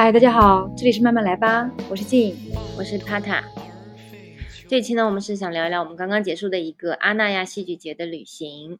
[0.00, 2.36] 嗨，大家好，这里是慢慢来吧，我是静，
[2.78, 3.42] 我是帕塔。
[4.68, 8.78] 这期呢，我们是想聊一聊我们刚刚结束的一个阿那亚戏剧节的旅行。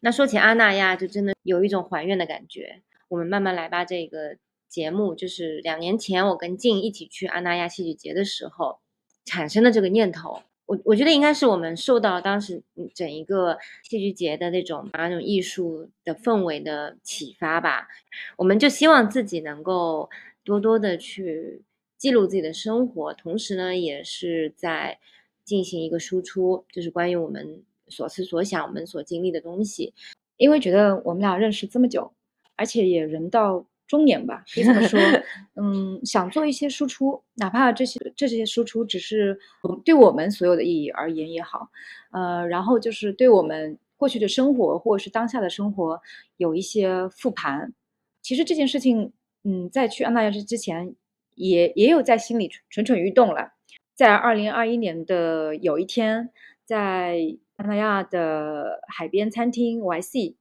[0.00, 2.82] 那说起阿那亚，就真的有一种还愿的感觉。
[3.08, 4.36] 我们慢慢来吧这个
[4.68, 8.80] 节目，就是两年前我跟静一起去阿那亚戏剧节的时候
[9.24, 10.42] 产生的这个念头。
[10.66, 12.62] 我我觉得应该是我们受到当时
[12.94, 17.88] 整一个戏剧节的那种那种艺术的氛围的启发吧。
[18.36, 20.10] 我们就希望自己能够。
[20.44, 21.62] 多多的去
[21.96, 24.98] 记录自己的生活，同时呢，也是在
[25.42, 29.94] 进行一个输出，就是关于我们所思所想、我们所经历的东西。
[30.36, 32.12] 因为觉得我们俩认识这么久，
[32.56, 35.00] 而且也人到中年吧，可以这么说。
[35.56, 39.38] 嗯，想做一些输出，哪怕这些这些输出只是
[39.84, 41.70] 对我们所有的意义而言也好。
[42.10, 46.02] 呃，然后就是对我们过去的生活或者是当下的生活
[46.36, 47.72] 有一些复盘。
[48.20, 49.12] 其实这件事情。
[49.44, 50.94] 嗯，在去安那亚之之前，
[51.34, 53.52] 也也有在心里蠢蠢欲动了。
[53.94, 56.30] 在二零二一年的有一天，
[56.64, 57.18] 在
[57.56, 60.34] 安那亚的海边餐厅 YC，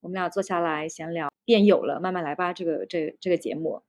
[0.00, 3.82] 我们俩坐下来闲聊，便有了“慢慢来吧”这个这这个节目。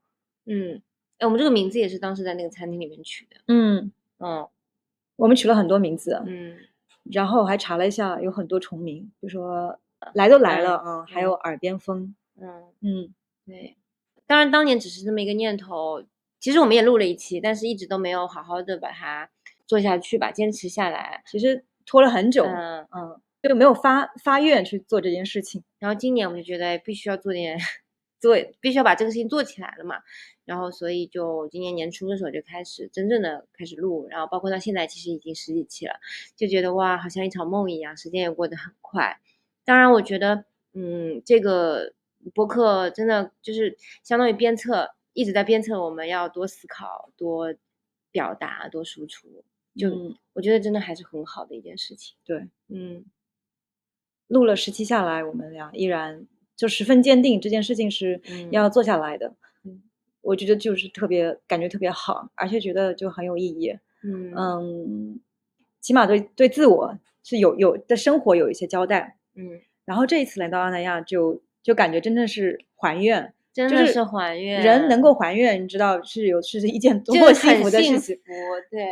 [0.46, 0.82] 嗯，
[1.20, 3.38] 哎，我们这个名字也是当时在那个餐厅里面取的。
[3.48, 4.48] 嗯嗯，
[5.18, 6.24] 我们取了很多名字。
[6.26, 6.58] 嗯，
[7.04, 9.78] 然后还查了一下，有很多重名，就说
[10.14, 12.16] 来都来了，嗯，还有耳边风。
[12.40, 13.14] 嗯嗯，
[13.46, 13.76] 对。
[14.32, 16.02] 当然，当年只是这么一个念头。
[16.40, 19.30] 其实我们也录了一期，但是一直都没有好好的把它
[19.68, 21.22] 做下去吧，坚持下来。
[21.28, 25.66] 其实拖了很久，嗯嗯，就没有发发愿去做这件事情。
[25.80, 27.60] 然后今年我们就觉得必须要做点，
[28.22, 29.98] 做必须要把这个事情做起来了嘛。
[30.46, 35.96] 然后所以就今年年初的时候就开始真正的开始录，然后包括到现在其实已经十几期了，
[36.38, 39.20] 就觉得哇，好像一场梦一样，时间也过得很快。
[39.66, 41.92] 当然，我觉得，嗯，这个。
[42.34, 47.54] 播客真的就是相当于鞭策，一直在鞭策我们要多思考、多
[48.12, 49.44] 表达、多输出。
[49.78, 49.90] 就
[50.34, 52.18] 我觉得真的还是很好的一件事情。
[52.26, 53.06] 对，嗯，
[54.28, 56.28] 录了十期下来，我们俩依然
[56.58, 58.22] 就十分坚定这件事情是
[58.52, 59.34] 要做下来的。
[59.64, 59.82] 嗯，
[60.20, 63.78] 我觉得就是特别感觉特别好，而且觉得就很有意义。
[64.04, 65.22] 嗯嗯，
[65.80, 69.18] 起码对对自我是有有的生活有一些交代。
[69.36, 71.42] 嗯，然后这一次来到阿那亚就。
[71.64, 74.62] 就感觉真的是还愿，真的是还愿。
[74.62, 78.20] 人能够还愿，你知道是有是一件多么幸福的事情。
[78.70, 78.88] 对，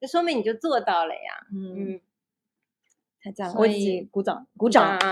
[0.00, 1.46] 这说明你就做到了呀。
[1.52, 2.00] 嗯，
[3.22, 3.54] 太赞了！
[3.58, 4.98] 我已经鼓掌，鼓掌。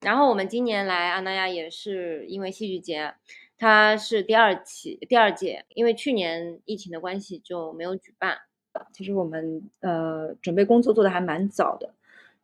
[0.00, 3.14] 然后我们今年来阿那亚也是因为戏剧节，
[3.58, 8.38] 它是第二期第二届，因为去年疫情的关系就没有举办。
[8.92, 11.94] 其实我们呃准备工作做的还蛮早的。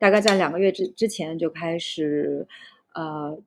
[0.02, 2.44] 大概在两个月之之前就开始，
[2.92, 3.38] 呃，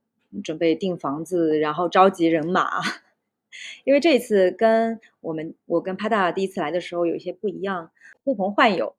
[0.42, 2.80] 准备订房子，然后召集人马，
[3.84, 7.92] 因为这一次跟我们我跟帕达第一次来的时候有一些不一样，
[8.24, 8.96] 呼朋唤友，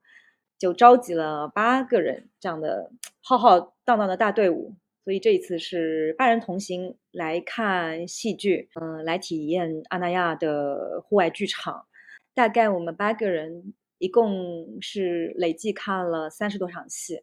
[0.58, 2.90] 就召集了八个人这样的
[3.22, 11.86] 浩浩荡荡的大队伍，所以这一次是八人同行来看戏剧，嗯，来体验阿那亚的户外剧场。
[12.34, 17.22] 大概我们八个人一共是累计看了三十多场戏。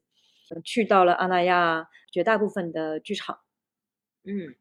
[0.61, 3.39] 去到了阿那亚绝大部分的剧场，
[4.23, 4.55] 嗯，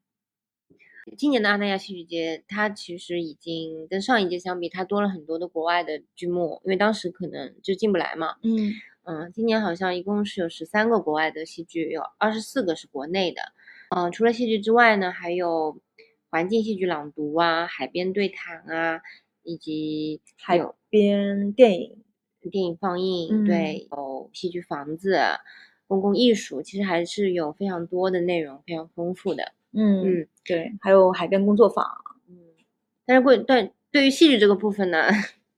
[1.16, 8.72] 今年的阿那亚戏剧节，它其实已经跟上一届相比，它多了很多的国外的剧目，因为当时可能就进不来嘛，嗯。
[9.04, 13.42] 嗯，今年好像一共是有十三个国外的戏剧，有二十四个是国内的，
[13.96, 15.80] 嗯，除了戏剧之外呢，还有
[16.30, 19.00] 环境戏剧朗读啊、海边对谈啊，
[19.42, 21.98] 以及还有边电影。
[22.50, 25.16] 电影放映，对，有戏剧房子。
[25.92, 29.52] 公共艺术，其实还是有非常多的内容，非常丰富的。
[29.72, 31.86] 嗯嗯对，还有海边工作坊，
[32.30, 32.34] 嗯，
[33.04, 35.08] 但是会对对于戏剧这个部分呢，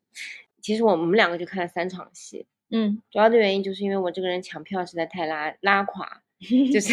[0.61, 6.23] 其实我们两个就看了三场戏，嗯主要的原因就是因为我这个人抢票实在太拉拉垮，
[6.73, 6.93] 就是，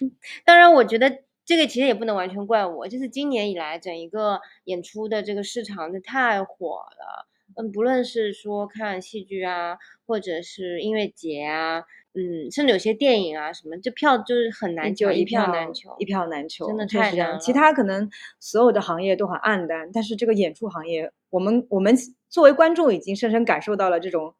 [0.46, 7.26] 当然我觉得这个其实也不能完全怪我，就是今年以来整一个演出的这个市场就太火了，
[7.56, 11.80] 嗯，不论是说看戏剧啊，或者是音乐节啊，
[12.14, 21.96] 嗯，甚至有些电影啊什么，这票就是很难抢，就一票难求，一票难求，真的确实这样太难了其他可能所有的行业都很暗淡，但是这个演出行业，我们我们
[22.28, 24.34] 作为观众已经深深感受到了这种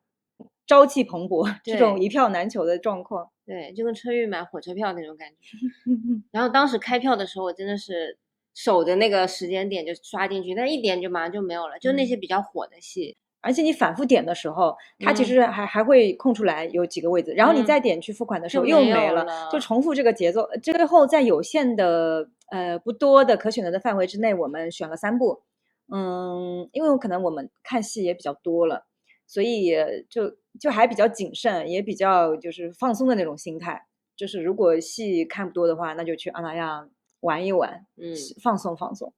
[0.66, 3.30] 朝气蓬勃、这种一票难求的状况。
[3.44, 5.56] 对，就跟春运买火车票那种感觉。
[6.30, 8.16] 然后当时开票的时候，我真的是
[8.54, 13.16] 守着那个时间点就刷进去，但一点就马上就没有了，就那嗯些比较火的戏。
[13.42, 20.46] 而且你反复点的时候，它其嗯实还还会空出来有几个位置，然后你嗯再点去付款的时就候又没没了，就重复这个节奏。
[20.62, 25.42] 最后在有限的呃不多的可选择的范围之内，我们选了三部。
[25.90, 28.84] 嗯，因为可能我们看戏也比较多了，
[29.26, 29.74] 所以
[30.10, 33.86] 就就还比较谨慎，也比较就是放松的那种心态。
[34.16, 36.86] 就是如果戏看不多的话，那就去阿那亚
[37.20, 39.12] 玩一玩，嗯，放松放松。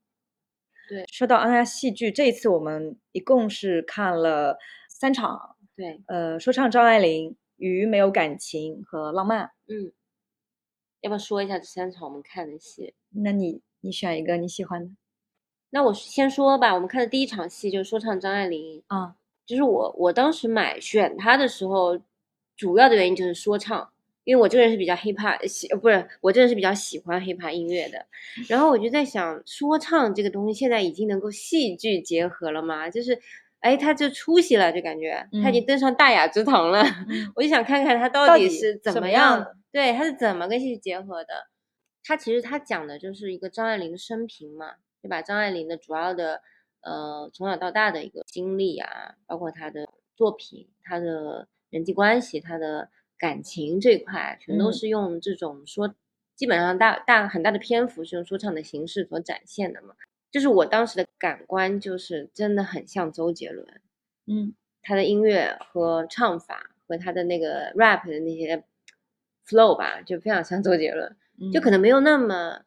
[0.88, 4.58] 对说到阿那亚戏剧，这一次我们一共是看了
[4.88, 9.46] 三场，对，呃，说唱张爱玲、《鱼没有感情》和《浪漫》。
[9.68, 9.92] 嗯，
[11.00, 12.94] 要不要说一下这三场我们看的戏？
[13.10, 14.90] 那你你选一个你喜欢的
[15.70, 19.16] 那我先说吧，我们看的第一场戏就是说唱张爱玲，啊？
[19.46, 21.98] 就是我我当时买选它的时候，
[22.56, 23.91] 主要的原因就是说唱，
[24.24, 28.06] 因为我这个人是比较 hiphop 喜，呃不是我这个人是比较喜欢 hiphop 音乐的，
[28.48, 32.88] 然后我就在想，说唱这个东西现在已经能够戏剧结合了吗？
[32.88, 33.18] 就是，
[33.60, 41.48] 哎，他就出息了，就感觉他已经嗯登上大雅之堂了，嗯 我就想看看他到到底底是怎怎么么样，对，他是怎么跟戏剧结合的。
[42.04, 45.22] 他其实他讲的就是一个张爱玲的生平嘛，对吧？
[45.22, 46.42] 张爱玲的主要的
[46.82, 52.88] 呃从小到大的一个经历啊，包括她的作品、她的人际关系、她的
[53.22, 55.94] 感情这一块，全都嗯是用这种说，
[56.34, 59.94] 基本上大大很大的篇幅是用说唱的形式所展现的嘛。
[60.32, 63.64] 就是我当时的感官，就是真的很像周杰伦，
[64.26, 68.64] 嗯他的音乐和唱法和他的那个 rap 的那些
[69.46, 71.16] flow 吧，就非常像周杰伦。
[71.52, 72.62] 就可能能没有那么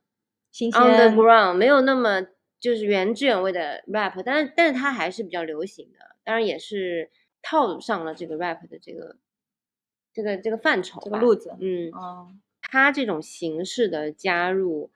[0.52, 2.26] 新鲜 underground，没有那么
[2.60, 7.10] 就是原汁原味的 rap，但是但是他还是比较流行的，当然也是
[7.42, 9.18] 套上了这个 rap 的这个
[10.16, 11.56] 这个这个范畴吧这个路子。
[11.60, 12.32] 嗯，哦，
[12.62, 14.90] 它这种形式的加入，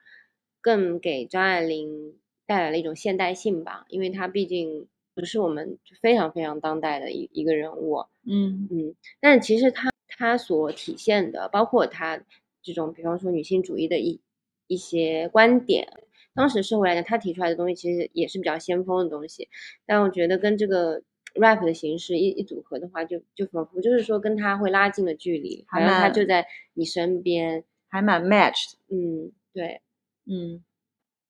[0.61, 2.17] 更给张爱玲
[2.47, 12.23] 带来了一种现代性吧，因为她毕竟不是我们非常非常当代的一一个人物，嗯嗯，但是其实他他所体现的，包括他
[12.61, 14.21] 这种，比方说女性主义的一
[14.67, 15.91] 一些观点，
[16.33, 19.49] 当时社会来讲，他提出来的东西其实也是比较先锋的东西。
[19.85, 21.03] 但我觉得跟这个
[21.35, 27.63] rap 的形式一一组合的话，就就仿佛就是说跟他会拉近了距离，好像他就在你身边。
[27.91, 28.95] 还蛮 match 的。
[28.95, 29.81] 嗯，对，
[30.27, 30.63] 嗯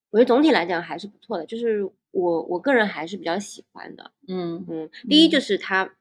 [0.09, 4.11] 我觉得总体来讲还是不错的，就是我我个人还是比较喜欢的。
[4.27, 5.95] 嗯嗯，第一就嗯是他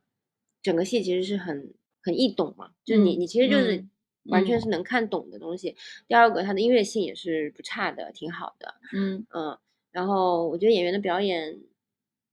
[0.61, 1.73] 整个戏其实是很
[2.03, 3.91] 很易懂嘛，就是你嗯你其实就是嗯
[4.25, 5.77] 完全嗯是能看懂的东西。
[6.09, 8.75] 第二个，它的音乐性也是不差的，挺好的。
[8.93, 9.57] 嗯嗯，
[9.93, 11.61] 然后我觉得演员的表演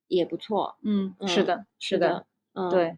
[0.07, 0.77] 也不错。
[0.81, 2.97] 嗯，是嗯的，是的，，嗯，，对，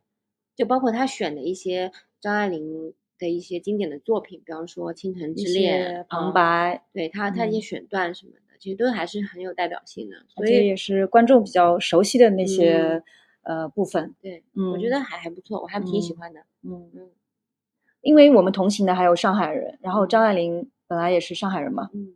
[0.56, 10.18] 就包括他选的一些张爱玲的一些经典的作品，比方说《倾城之恋些》旁嗯白，对他他一些嗯选段什么的，其实都还是很有代表性的。
[10.30, 13.04] 所以也是观众比较熟悉的那些
[13.44, 14.16] 呃部分。
[14.22, 16.40] 对，嗯，我觉得还还不错，我还挺喜嗯欢的。
[16.64, 17.10] 嗯，嗯
[18.02, 22.14] 因为我们同行的还有上海人，然后嗯张爱玲本来也是上海人嘛，嗯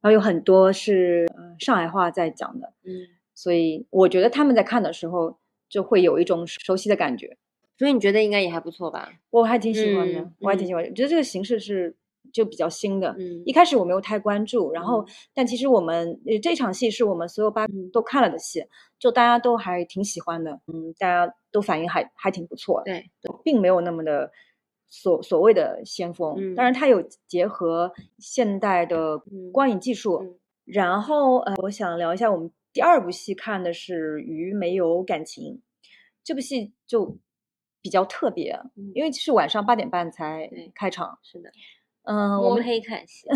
[0.00, 3.08] 然后有很多是呃上海话在讲的，嗯。
[3.36, 5.38] 所以我觉得他们在看的时候
[5.68, 7.36] 就会有一种熟悉的感觉，
[7.78, 9.12] 所以你觉得应该也还不错吧？
[9.30, 11.94] 我还挺喜欢的，嗯我还挺喜欢的，我觉得这个形式是
[12.32, 13.14] 就比较新的。
[13.18, 18.64] 嗯一开始我没有太关注，然后嗯但其实我们呃这场戏是我们所有八嗯都看了的戏，
[18.98, 23.04] 就大家都还挺喜欢的，嗯，大家都反应还还挺不错的，对，
[23.44, 24.32] 并没有那么的
[24.88, 26.54] 所所谓的先锋。
[26.54, 30.20] 当然，它有结合现代的嗯光影技术。
[30.22, 30.34] 嗯
[30.66, 35.54] 然后呃，我想聊一下我们第二部戏看的是《鱼没有感情》，
[36.22, 37.16] 这部戏就
[37.80, 41.18] 比较特别，嗯因为是晚上八点半才开场。
[41.22, 41.50] 是的，
[42.02, 43.26] 嗯，们黑看戏，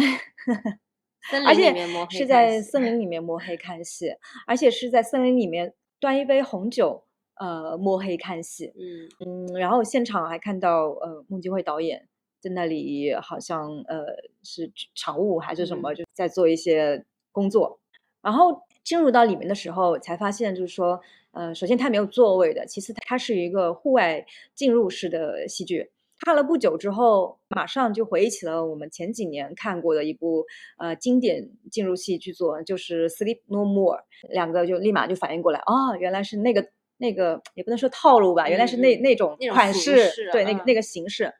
[1.30, 4.14] 森而且林里面摸黑是在森林里面摸黑看戏，
[4.46, 7.06] 而且是在森林里面端一杯红酒，
[7.36, 8.74] 呃，摸黑看戏。
[8.76, 12.06] 嗯嗯，然后现场还看到呃孟京辉导演
[12.40, 14.04] 在那里好像呃
[14.42, 17.80] 是场务还是什么，嗯就在做一些工作。
[18.20, 21.00] 然后进入到里面的时候，才发现就是说，
[21.32, 25.90] 呃，首先它没有座位的，其次它是一个户外进入式的戏剧。
[26.22, 30.44] 看了不久之后，马上就回忆起了我们前几年看过的一部
[30.76, 33.96] 呃经典进入戏剧作，就是《Sleep No More》。
[34.28, 36.68] 两个就立马就反应过来，哦，原来是那个
[36.98, 41.32] 那个，也不能说套路吧，原来是那那种款式，对那个那个形式。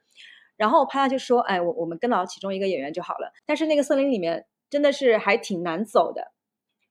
[0.57, 6.31] 然后帕拉就说：“哎，我我们跟到其中一个演员就好了。”但是那个森林里面真的是还挺难走的，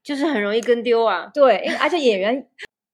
[0.02, 1.30] 就是很容易跟丢啊。
[1.34, 2.46] 对，因为而且演员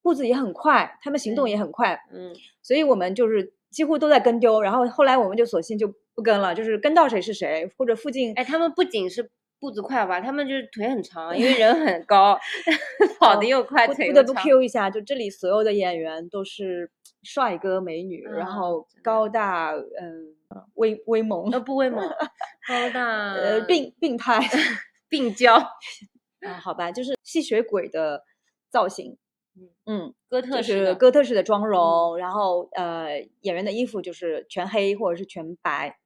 [0.03, 2.33] 步子也很快，他们行动也很快，嗯，
[2.63, 4.61] 所以我们就是几乎都在跟丢。
[4.63, 12.39] 然后后来我们就索性就不跟了，就是跟到谁是谁，或者附近哎，他们不仅是步子快吧，他们就是腿很长，因为 人很高，
[13.19, 16.91] 跑得又快，不腿又不得不长 Q 一下，就这里所有的演员都是
[17.23, 20.35] 帅哥美女，然啊后高大，嗯、
[20.75, 22.07] 威威猛，呃，不威猛，
[22.69, 24.41] 高大，呃，病病态
[25.09, 25.59] 病娇，
[26.47, 28.25] 啊，好吧，就是吸血鬼的
[28.71, 29.17] 造型，
[29.57, 35.99] 嗯嗯，哥就是特式的，哥特式的妆容，然后呃，演员的衣服就是全黑或者是全白。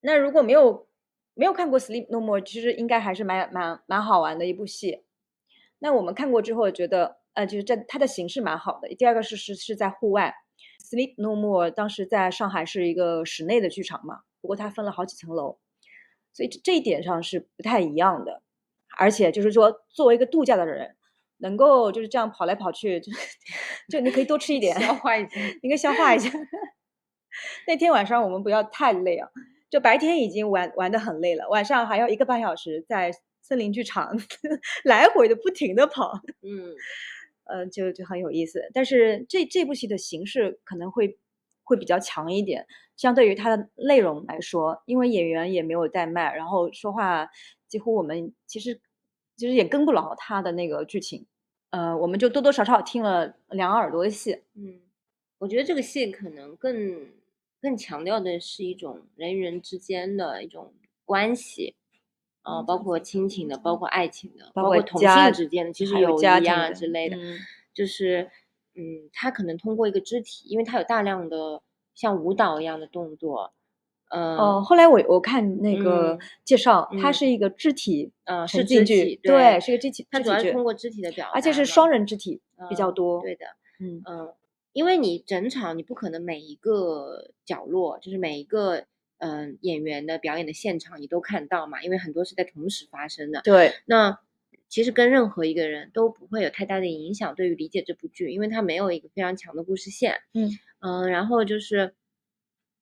[0.00, 0.88] 那如果没有
[1.34, 5.04] 没有看过《Sleep No More》，其实应该还是蛮蛮蛮好玩的一部戏。
[5.78, 8.88] 那我们看过之后觉得，呃，就是这它的形式蛮好的。
[8.94, 10.34] 第二个是是是在户外，
[10.84, 15.58] 《Sleep No More》当时在上海是一个室内的剧场嘛，不过它分了好几层楼，
[16.32, 18.42] 所以这这一点上是不太一样的。
[18.98, 20.94] 而且就是说，作为一个度假的人，
[21.38, 23.12] 能够就是这样跑来跑去，就
[23.90, 25.30] 就你可以多吃一点，消化一下，
[25.62, 26.30] 应该消化一下。
[27.66, 29.28] 那天晚上我们不要太累啊，
[29.70, 34.14] 就白天已经玩玩的很累了，晚上还要一个半小时在森林剧场
[34.84, 36.74] 来回的不停的跑，嗯，
[37.44, 38.70] 呃，就就很有意思。
[38.74, 41.18] 但是这这部戏的形式可能会
[41.64, 47.26] 会比较强一点，相对于它的内容来说，因为演员也没有带麦，然后说话
[47.72, 48.78] 几乎我们其实
[49.34, 51.24] 其实也跟不牢他的那个剧情，
[51.70, 54.42] 呃，我们就多多少少听了两个耳朵的戏。
[54.52, 54.78] 嗯，
[55.38, 57.08] 我觉得这个戏可能更
[57.62, 60.74] 更强调的是一种人与人之间的一种
[61.06, 61.74] 关系，
[62.42, 67.38] 呃，包括亲情的，包括爱情的，包括同性之间的，其实友谊啊之类的，嗯。
[67.72, 68.30] 就是
[68.74, 71.62] 嗯，他可能通过一个肢体，因为他有大量的
[71.94, 73.54] 像舞蹈一样的动作，
[74.12, 83.22] 呃，哦，后来我我看那个嗯介绍，它嗯是一个肢体呃，是肢体，，对，是一个肢体它主要是通过肢体的表达，而且是双人肢体比较嗯多。
[83.22, 83.46] 对的，
[83.80, 84.34] 嗯嗯，
[84.74, 88.84] 因为你整场你不可能每一个角落，就是每一个
[89.16, 93.40] 嗯、呃演员的表演的现场你都看到嘛，因为很多是在同时发生的。
[93.42, 94.18] 对，那
[94.68, 100.20] 其实跟任何一个人都不会有太大的影响，对于理解这部剧，因为它没有一个非常强的故事线。
[100.34, 100.50] 嗯
[100.80, 101.94] 嗯、然后就是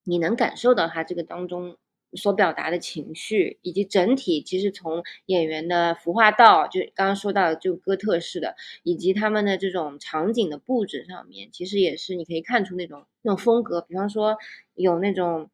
[0.04, 1.76] 你能感受到他这个当中
[2.14, 14.37] 所表达的情绪，以及整体其实从演员的服化道，就刚刚说到的就哥特式的，以及他们的这种场景的布置上面，其实也是你可以看出那种那种风格，比方说
[14.75, 15.50] 有那种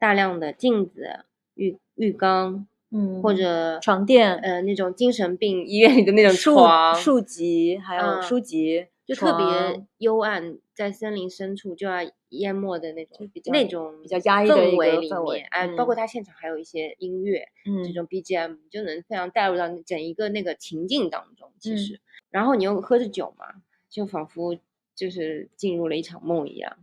[0.00, 11.98] 大量的镜子、浴浴缸，嗯，或者床垫、呃那种精神病医院里的那种书床，书籍，还有嗯书籍，就特别幽暗，在森林深处就要
[12.30, 21.52] 淹没的那种比较那种比较压抑的一氛围里面，哎，包括嗯它现场还有一些音乐，嗯这嗯种 BGM，就能非常带入到整一个那个情境当中。
[21.58, 23.60] 其嗯实，然后你又喝着酒嘛，
[23.90, 24.58] 就仿佛
[24.94, 26.78] 就是进入了一场梦一样。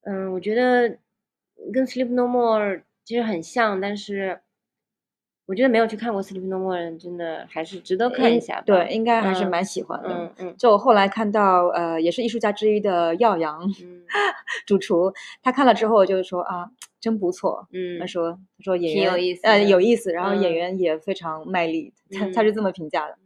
[0.00, 0.96] 嗯，我觉得
[1.74, 4.40] 跟 Sleep No More 其实很像，但是
[5.46, 8.62] 我觉得没有去看过 Sleep No More 的人，真的还是值得看一下吧。
[8.66, 10.08] 对，应该还是嗯蛮喜欢的。
[10.10, 14.02] 嗯嗯就我后来看到，呃，也是艺术家之一的耀阳嗯
[14.66, 15.12] 主厨，
[15.42, 16.68] 他看了之后就是说啊，
[17.00, 17.68] 真不错。
[17.72, 23.16] 嗯，他说他说演挺有意思呃有意思，然后演嗯员也非常卖力，他他是这么评价的。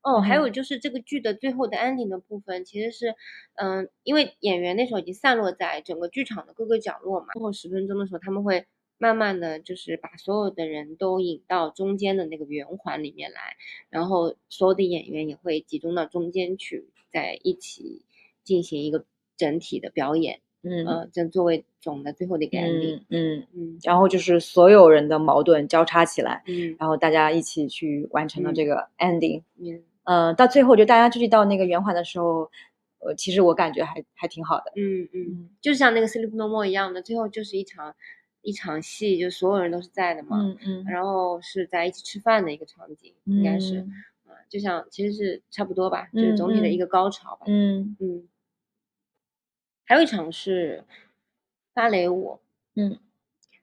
[0.00, 3.14] 哦，还有嗯就是这个剧的最后的 ending 的部分，其实是，
[3.56, 8.64] 嗯，因为演员那时候已经散落在整个剧场的各个角落嘛，最后十分钟的时候，他们会
[8.98, 13.56] 慢慢的就是把所有的人都引到中间的那个圆环里面来，
[13.90, 18.02] 然后所有的演员也会集中到中间去，在一起
[18.44, 19.04] 进行一个
[19.36, 20.86] 整体的表演，嗯。
[20.86, 23.78] 呃，这作为总的最后的一个 ending，嗯嗯，嗯。
[23.82, 26.76] 然后就是所有人的矛盾交叉起来，嗯。
[26.78, 29.42] 然后大家一起去完成了这个 ending。
[29.58, 29.82] 嗯。
[30.04, 32.50] 呃，到最后就大家聚集到那个圆环的时候，
[33.00, 34.72] 呃，其实我感觉还还挺好的。
[34.76, 35.26] 嗯嗯。
[35.28, 35.50] 嗯。
[35.60, 37.94] 就像那个《Sleep No More》一样的，最后就是一场
[38.46, 43.84] 一场戏，就所有人都是在的嘛，嗯嗯，然后是在一起吃饭的一个场景，应该是，
[44.48, 47.96] 就像其实是差不多吧，就是总体的一嗯个高潮吧，嗯。
[47.98, 48.28] 嗯，
[49.84, 50.84] 还有一场是
[51.74, 52.38] 芭蕾舞，
[52.76, 53.00] 嗯，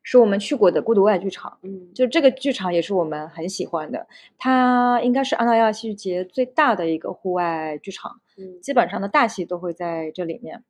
[0.01, 1.57] 是我们去过的孤独外剧场。
[1.61, 4.05] 嗯，就这个剧场也是我们很喜欢的，
[4.37, 10.61] 它应该是安那亚戏剧节最大的一个户外剧场，嗯基本上的大戏都会在这里面。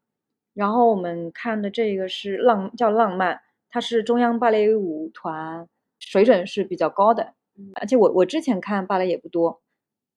[0.53, 3.41] 然后我们看的这个是浪叫浪漫，
[3.74, 7.34] 它是中央芭蕾舞团，水准是比较高的。
[7.58, 9.63] 嗯而且我我之前看芭蕾也不多，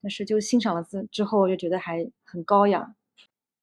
[0.03, 2.95] 但是就欣赏了之之后就觉得还很高雅。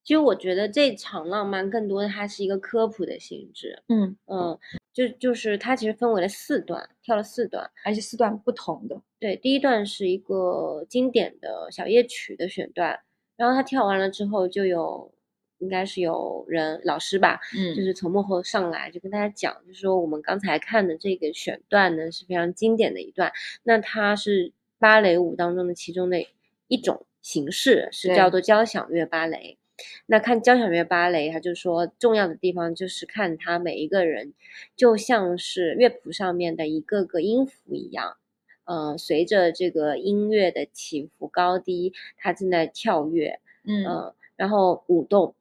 [0.03, 4.57] 其实我觉得这场浪漫更多的它是一个科普的性质，嗯，嗯，
[4.91, 7.69] 就就是它其实分为了四段，跳了四段。
[7.85, 8.99] 而且四段不同的。
[9.19, 12.99] 对，第一段是一个经典的小夜曲的选段，
[13.37, 15.13] 然后他跳完了之后，就有
[15.63, 17.73] 应该是有人老师吧，嗯。
[17.73, 23.31] 就是从幕后上来就跟大家讲，就是说我们刚才看的这个选段呢是非常经典的一段，
[23.63, 26.25] 那它是芭蕾舞当中的其中的
[26.67, 29.57] 一种形式，是叫做交响乐芭蕾。
[30.05, 34.33] 那看交响乐芭蕾，他就说重要的地方就是看他每一个人
[34.75, 38.17] 就像是乐谱上面的一个个音符一样，
[38.65, 43.85] 呃，随着这个音乐的起伏高低，它正在跳跃，嗯。
[43.85, 45.35] 呃，然后舞动，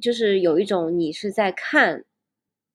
[0.00, 2.04] 就是有一种你是在看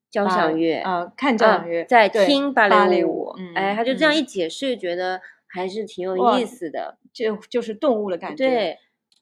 [0.10, 6.98] 交响乐，啊，看交啊响乐，在听芭芭蕾蕾舞，嗯哎，他就这样嗯一解释，觉得还是挺有意思的。
[7.14, 8.48] 就就是顿悟的感觉。
[8.48, 8.78] 对，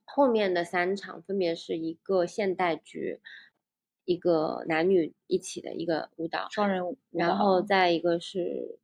[0.06, 3.20] 后面的三场分别是一个现代剧，
[4.06, 8.80] 一个男女一起的一个舞蹈，双人舞然后再一个是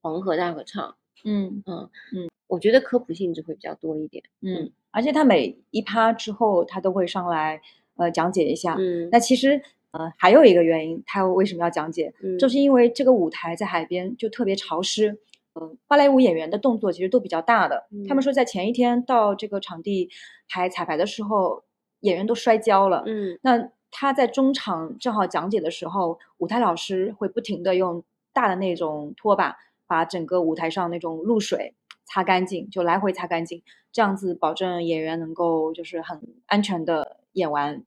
[0.00, 0.96] 黄河大合唱。
[1.24, 4.22] 嗯嗯嗯，我觉得科普性质会比较多一点。
[4.42, 7.62] 嗯，而且他每一趴之后，他都会上来
[7.96, 8.76] 呃讲解一下。
[8.78, 9.60] 嗯，那其实
[9.90, 15.18] 呃还有一个原因，他为什么要讲解，嗯就是因为这个舞台在海边就特别潮湿。
[15.58, 17.86] 嗯、芭蕾舞演员的动作其实都比较大的。
[18.06, 20.10] 他们嗯说在前一天到这个场地
[20.48, 21.64] 排彩排的时候，
[22.00, 23.02] 演员都摔跤了。
[23.06, 31.74] 嗯那他在中场正好讲解的时候，舞台老师会不停的用大的那种拖把把整个舞台上那种露水
[32.04, 37.84] 擦干净，就来回擦干净，这样子保证演员能够就是很安全的演完。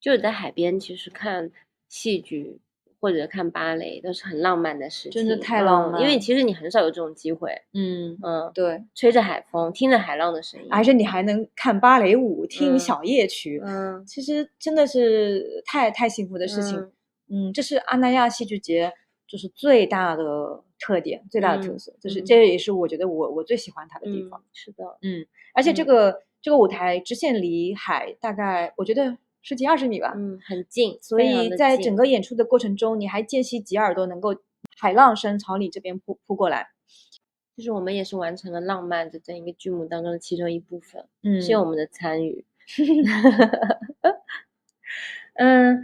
[0.00, 1.50] 就是在海边，其实看
[1.88, 2.60] 戏剧
[3.00, 16.78] 或者看芭蕾都是很浪漫的事情，真的太浪漫嗯因为其实你很少有这种机会，嗯，嗯，对，吹着海风，听着海浪的声音，而且你还能看芭蕾舞，听嗯小夜曲，嗯其实真的是太太幸福的事情。
[16.78, 18.92] 嗯嗯，这是阿那亚戏剧节
[19.26, 34.32] 就是最大的特点，最大的特嗯色，就是嗯这也是我觉得我我最喜欢它的地嗯方。，是的，嗯，而且这嗯个、这个舞台直线离海大概我觉得十几二十米吧，嗯，很近，所以在整个演出的过程中，你还间隙几耳朵能够
[34.78, 36.68] 海浪声朝你这边扑扑过来。
[37.56, 42.44] 就是我们也是完成了浪漫这整一个剧目当中的其中一部分，嗯谢谢我们的参与。
[45.34, 45.82] 嗯，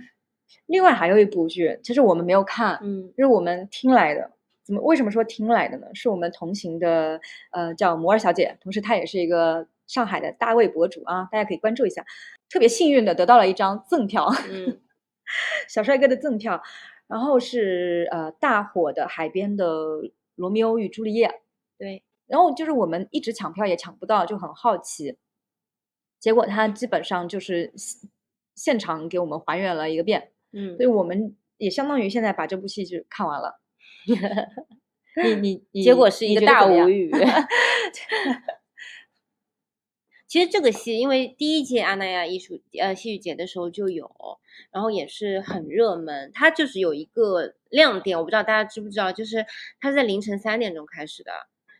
[0.66, 4.31] 另外还有一部剧，其实我们没有看，嗯就是我们听来的。
[4.62, 5.88] 怎么为什么说听来的呢？
[5.92, 7.20] 是我们同行的
[7.51, 12.05] 呃叫摩尔小姐，同时她也是一个上海的大卫博主啊，大家可以关注一下。
[12.49, 14.81] 特别幸运的得到了一张赠票，嗯
[15.68, 16.62] 小帅哥的赠票，
[17.07, 19.66] 然后是呃大火的海边的
[20.35, 21.29] 《罗密欧与朱丽叶》，
[21.79, 25.16] 对，然后就是我们一直抢票也抢不到，就很好奇。
[26.21, 28.11] 结果他基本上就是现
[28.55, 33.61] 现场给我们还原了一个遍，嗯所以我们也相当于现在把这部戏就看完了。
[35.23, 37.11] 你你你， 结果是一个大无语。
[40.33, 44.11] 其实这个戏，因为第一届阿那亚艺术呃戏剧节的时候就有，
[44.71, 46.31] 然后也是很热门。
[46.33, 49.45] 它就是有一个亮点，我不知道大家知不知道，就是
[49.79, 51.33] 它是在凌晨三点钟开始的，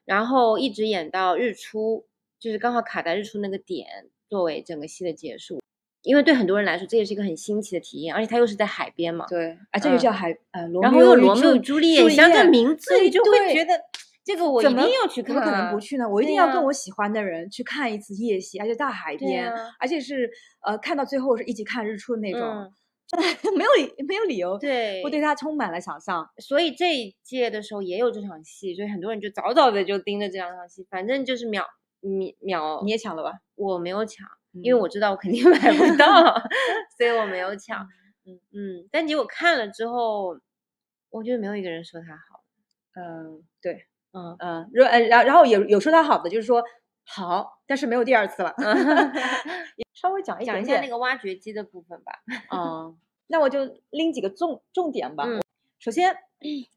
[0.05, 2.05] 然后一直演到日出，
[2.39, 5.63] 就是刚好卡在日出那个点，作为整个戏的结束。
[6.03, 9.25] 因为对很多人来说，这也是一个很新奇的体验，而且它又是在海边嘛。
[9.31, 13.81] 对，啊，这就嗯叫海呃罗然密欧与后又罗密欧朱朱丽叶，你想这名字你就会觉得
[14.25, 16.09] 这个我一怎么定要去看、啊，怎么可能不去呢？
[16.09, 20.31] 我一定要跟我喜欢的人去看一次夜戏，而且大海边，啊而且是
[20.61, 22.73] 呃看到最后是一起看日出的那种，嗯
[23.59, 26.27] 没有理没有理由，对我对它充满了想象。
[26.39, 31.67] 所以这一届的时候也有这场戏，所以很多人就早早的就盯着这两场戏，反正就是秒
[32.01, 33.33] 秒秒，你也抢了吧？
[33.55, 34.27] 我没有抢，
[34.63, 36.07] 因为嗯我知道我肯定 买不到，
[36.97, 37.87] 所以我没有抢。
[38.25, 40.39] 嗯嗯，但结果看了之后，
[41.11, 42.45] 我觉得没有一个人说他好。
[42.95, 46.63] 嗯，对，嗯，嗯，然呃然然后有有说他好的，就是说
[47.05, 48.55] 好，但是没有第二次了。
[49.95, 52.13] 稍微讲一讲一下那个挖掘机的部分吧。
[52.53, 52.97] 嗯，
[53.29, 55.25] 那我就拎几个重重点吧。
[55.27, 55.41] 嗯
[55.79, 56.15] 首先，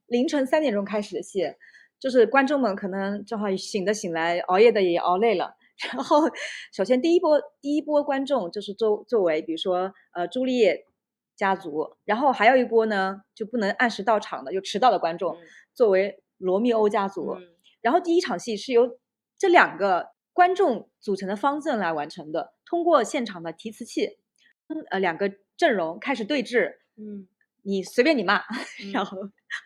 [0.08, 1.54] 凌晨三点钟开始的戏，
[2.00, 5.56] 就是观众们可能正好醒的醒来，熬夜的也熬累了。
[5.94, 6.22] 然后，
[6.74, 10.88] 首先第一波第一波观众就是作作为，比如说呃朱丽叶
[11.36, 15.40] 家族，然后还有一波呢就不能按时到场的，就迟到的观众，嗯
[15.76, 17.32] 作为罗密欧家族。
[17.34, 17.42] 嗯
[17.82, 18.98] 然后第一场戏是由
[19.38, 24.08] 这两个观众组成的方阵来完成的，通过现场的提词器，
[24.70, 26.68] 嗯呃，两个阵容开始对峙，
[26.98, 27.28] 嗯，
[27.62, 28.42] 你随便你骂，
[28.92, 29.20] 然嗯后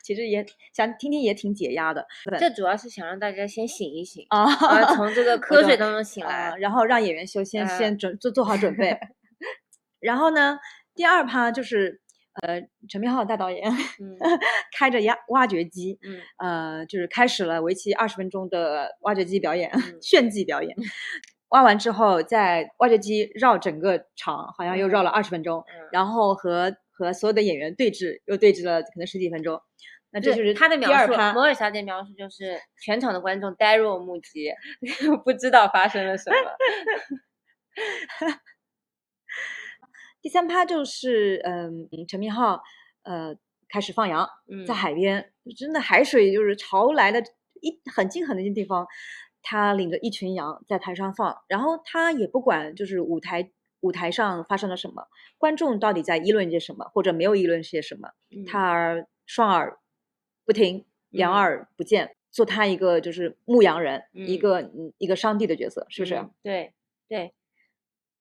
[0.04, 2.06] 其实也想听听也挺解压的，
[2.38, 6.58] 这主要是想让大家先醒一醒，啊，啊，从这个瞌睡当中醒啊来。
[6.58, 9.00] 然后让演员修先啊先准做做好准备，
[10.02, 10.60] 然后呢，
[10.94, 12.02] 第二趴就是
[12.42, 14.16] 呃陈明昊大导演嗯
[14.78, 16.22] 开着挖挖掘机，嗯
[16.80, 20.76] 呃，就是开始了为期二十分钟的挖掘机表演，嗯炫技表演。
[21.50, 29.60] 挖完之后，在挖掘机绕整个场，好像又绕了二十分钟，嗯，然后和和所有的演员对峙，又对峙了可能十几分钟。
[30.12, 34.52] 那这就是他的描述，摩尔小姐描述就是全场的观众呆若木鸡，
[35.24, 36.36] 不知道发生了什么。
[40.22, 42.62] 第三趴就是，嗯，陈明昊，
[43.04, 43.36] 呃，
[43.70, 44.28] 开始放羊，
[44.68, 44.76] 在嗯。
[44.76, 47.22] 海边，真的海水就是潮来的
[47.62, 48.86] 一很近很近的地方，
[49.42, 58.44] 他领着一群羊在台上放，然后他也不管就是舞台舞台上发生了什么，观众到底在议论些什么，或者没有议论些什么，嗯。
[58.46, 59.80] 他儿双耳
[60.46, 61.36] 不听，两嗯。
[61.36, 64.40] 耳不见，做他一个就是牧羊人，一嗯。
[64.40, 66.16] 个嗯一个上帝的角色，是不是？
[66.16, 66.74] 嗯对
[67.08, 67.34] 对，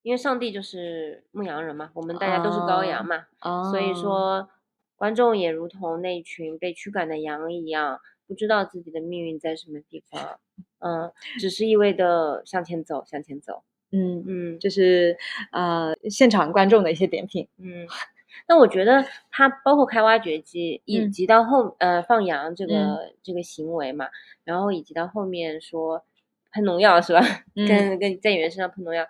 [0.02, 3.26] 因为上帝就是牧羊人嘛，我们大家都是羔羊嘛，
[3.70, 4.48] 所以哦说
[4.96, 10.40] 观众也如同那群被驱赶的羊一样，不知道自己的命运在什么地方，
[10.80, 15.16] 嗯，只是一味的向前走，向前走，嗯，嗯这是
[15.52, 17.48] 呃现场观众的一些点评。
[17.58, 17.87] 嗯。
[18.46, 24.08] 那我觉得他包括开挖掘机，以嗯及到后呃放羊这嗯个、这个行为嘛，
[24.44, 26.04] 然后以及到后面说
[26.52, 27.20] 喷农药是吧？
[27.56, 29.06] 嗯跟跟在演员身上喷农药，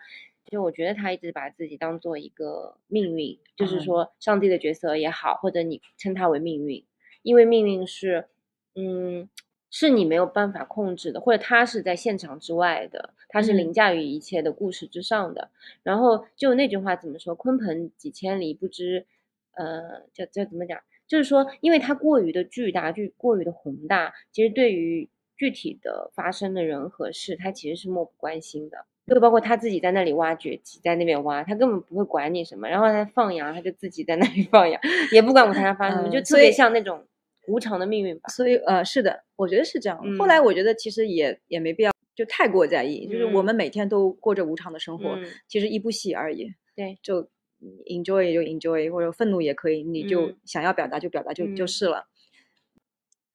[0.51, 6.85] 就我觉得他一直把自己当做一个命运，就是嗯说上帝的角色也好，或者你称它为命运，
[7.23, 8.29] 因为命运是，
[8.75, 9.29] 嗯，
[9.71, 15.51] 是你没有办法控制的，或者他是在现场之外的，他是嗯凌驾于一切的故事之上的。
[15.83, 17.37] 然后就那句话怎么说？
[17.37, 19.07] 鲲鹏几千里，不知，
[19.53, 20.81] 呃，叫叫怎么讲？
[21.07, 28.87] 就是说，因为它过于的巨大，巨过于的宏大，其实对于具体的发生的人和事，他其实是漠不关心的。
[29.15, 32.69] 就包括他自己在那里挖掘机，在那边挖，他根本不会管你什么。
[32.69, 34.81] 然后他放羊，他就自己在那里放羊，
[35.13, 37.05] 也不管舞台上发生什么，就特别像那种
[37.47, 38.29] 无常的命运吧。
[38.29, 39.99] 所以呃，是的，我觉得是这样。
[40.19, 47.21] 后来我觉得其实也也没必要就太过在意，就是我嗯们每天都过着无常的生活，嗯，其实一部戏而已，对，就
[47.61, 52.07] 嗯 enjoy 就 enjoy，或者愤怒也可以，你就嗯想要表达就表达就、就嗯是了。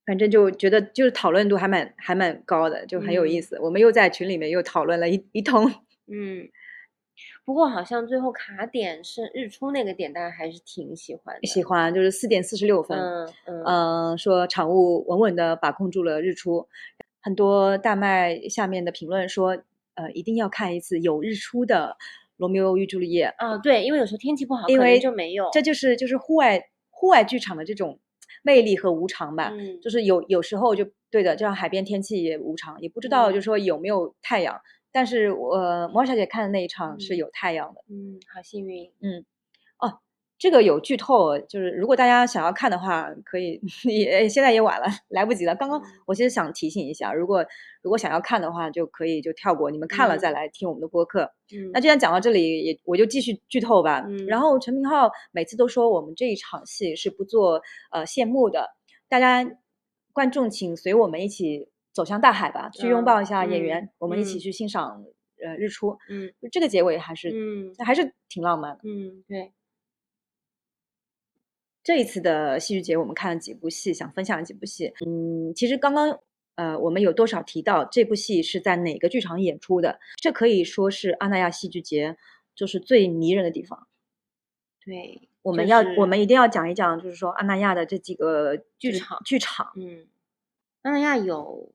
[0.06, 3.60] 反正就觉得就是讨论度还蛮还蛮高的，就很有意嗯思。
[3.60, 5.72] 我们又在群里面又讨论了一一通。
[6.08, 6.50] 嗯。
[7.46, 11.46] 不过好像最后卡点是日出那个点，大家还是挺喜欢的。
[11.46, 16.68] 喜欢就是四点四十六分，嗯嗯嗯，说场务稳稳的把控住了日出。
[17.22, 19.58] 很多大麦下面的评论说，
[19.94, 21.98] 呃，一定要看一次有日出的
[22.38, 25.50] 《罗密欧与朱丽叶》，哦，对，因为有时候天气不好，可能因为就没有。
[25.52, 28.00] 这就是就是户外户外剧场的这种
[28.44, 29.50] 魅力和无常吧。
[29.54, 34.62] 嗯，就是有有时候就对的，就像海边天气也无常，也不知道嗯就是说有没有太阳。
[34.92, 37.82] 但是我呃摩小姐看的那一场是嗯有太阳的。
[37.90, 38.86] 嗯，好幸运。
[38.86, 39.24] 哦，
[40.44, 45.56] 这个有剧透，就是如果大家想要看的话，可以 也现在也晚了，来不及了。
[45.56, 47.46] 刚刚嗯我其实想提醒一下，如果
[47.82, 51.32] 如果想要看的话，就可以就跳过，你们看了再嗯来听我们的播客。
[51.56, 54.04] 嗯，那既然讲到这里，也我就继续剧透吧。
[54.06, 57.62] 嗯然嗯后陈明昊每次都说我们这一场戏是不做
[57.94, 58.68] 呃谢幕的，
[59.08, 59.50] 大家
[60.12, 65.06] 观众请随我们一起走向大海吧，去拥嗯抱一下演嗯员，我们一起嗯去欣赏
[65.42, 65.98] 呃日出。
[66.10, 68.80] 嗯这个结尾还是、嗯还是挺浪漫的。
[68.84, 69.54] 嗯，对，
[71.84, 74.94] 这一次的戏剧节，我们看了几部戏，想分享几部戏。
[75.06, 76.18] 嗯，其实刚刚
[76.56, 80.00] 呃，我们有多少提到这部戏是在哪个剧场演出的？
[80.18, 82.16] 这可以说是阿那亚戏剧节
[82.56, 83.88] 就是最迷人的地方。
[84.86, 90.06] 对，我们要、就是我们一定要讲一讲，就是说阿那亚的这几个剧场剧场，嗯，
[90.84, 91.72] 阿那亚有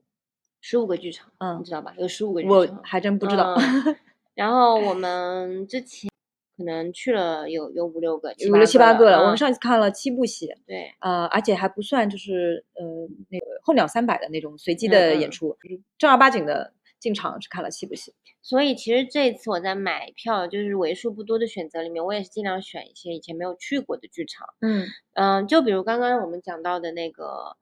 [0.61, 1.95] 十五个剧场，嗯你知道吧？
[1.99, 3.97] 有十五个剧我，还真不知道，嗯
[4.35, 6.11] 然后我们之前
[6.59, 9.21] 可能去了有有五六个，有了七八个了。
[9.21, 12.85] 我们嗯上一次看了七部戏，对，呃，而且还不算就是呃
[13.31, 18.13] 那个候鸟三百的那种随机的演出，就是正儿八经的进场是看了七部戏。
[18.43, 24.49] 所以其实这次我在买票，就是为数不多的选择里面，我也是尽量选一些以前没有去过的剧场。
[24.61, 27.57] 嗯嗯，就比如刚刚我们讲到的那个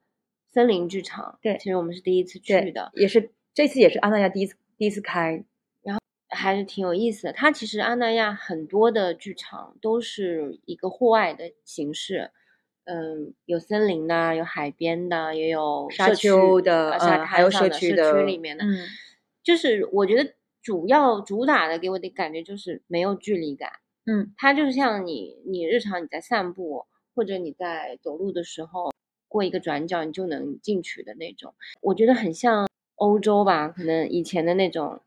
[0.51, 5.43] 森林剧场，对其实我们是第一次去的，也是这次也是阿那亚第一次第一次开，
[6.37, 7.33] 还是挺有意思的。
[7.33, 12.31] 它其实阿那亚很多的剧场都是一个户外的形式，
[12.85, 18.63] 嗯，有森林的，有海边的，也有沙社区丘的呃沙嗯还有社区的里面的。
[18.63, 18.87] 嗯
[19.43, 23.71] 就是我觉得主要主打的给我的感觉就是没有距离感，
[24.05, 28.91] 嗯它就是像你你日常你在散步或者你在走路的时候
[29.29, 34.99] 过一个转角你就能进去的那种，我觉得很像欧洲吧，可能以前的那种，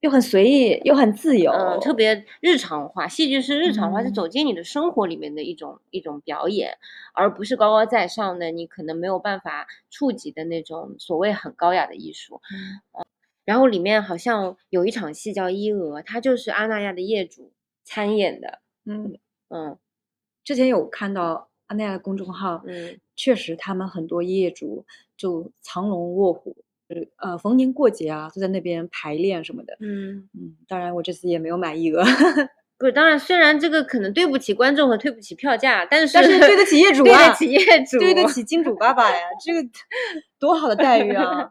[0.00, 3.08] 又很随意，又很自由，嗯、特别日常化。
[3.08, 6.78] 戏剧是日常化，是嗯走进你的生活里面的一种一种表演，
[7.14, 12.40] 而不是高高在上的，你可能没有办法触及的那种所谓很高雅的艺术。
[12.96, 13.04] 嗯
[13.44, 17.50] 然后里面好像有一场戏叫《伊俄》，它就是阿那亚的业主
[17.82, 18.58] 参演的。
[18.84, 19.78] 嗯，嗯
[20.44, 24.84] 之前有看到阿那亚的公众号，嗯确实他们很多业主
[25.16, 26.67] 就藏龙卧虎，就是
[27.16, 29.76] 呃逢年过节啊都在那边排练什么的。
[29.80, 32.02] 嗯，嗯，当然我这次也没有买一额，
[32.78, 39.68] 不是，当然虽然这个可能对不起观众和对不起票价，但是但是对得起业主啊 对啊得起业主，对得起金主爸爸呀，这个
[40.38, 41.50] 多好的待遇啊！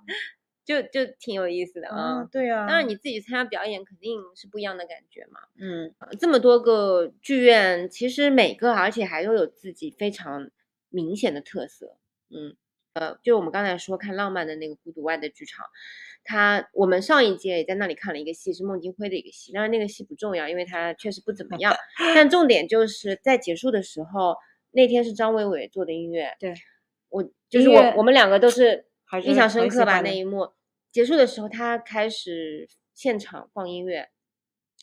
[0.66, 1.96] 就就挺有意思的啊。
[1.96, 5.40] 啊，对啊，当然你自己参加表演肯定是不一样的感觉嘛。
[5.58, 10.50] 嗯呃这么多个剧院，其实每个而且还都有自己非常
[10.90, 11.96] 明显的特色。
[12.30, 12.56] 嗯，
[12.98, 15.66] 呃，就我们刚才说看浪漫的那个孤独外的剧场，
[16.24, 21.76] 他我们上一届也在那里看了一个戏，是孟京辉的一个戏，但是那个戏不重要，因为它确实不怎么样。
[22.16, 24.36] 但重点就是在结束的时候，
[24.72, 26.54] 那天是张伟伟做的音乐，对，
[27.10, 28.86] 我就是我我们两个都是
[29.24, 30.52] 印象深刻吧那一幕。
[30.92, 34.10] 结束的时候，他开始现场放音乐，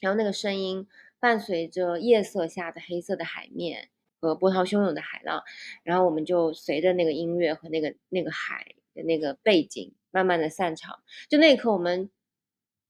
[0.00, 0.86] 然后那个声音
[1.18, 3.88] 伴随着夜色下的黑色的海面
[4.28, 5.42] 和波涛汹涌的海浪，
[5.82, 10.98] 然后我们就随着那个音乐和那个那个海的那个背景慢慢的散场。
[11.28, 12.10] 就那一刻，我们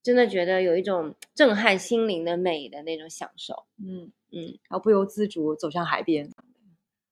[0.03, 3.67] 真的觉得有一种震撼心灵的美的那种享受。
[3.79, 6.31] 嗯，嗯然后不由自主走向海边。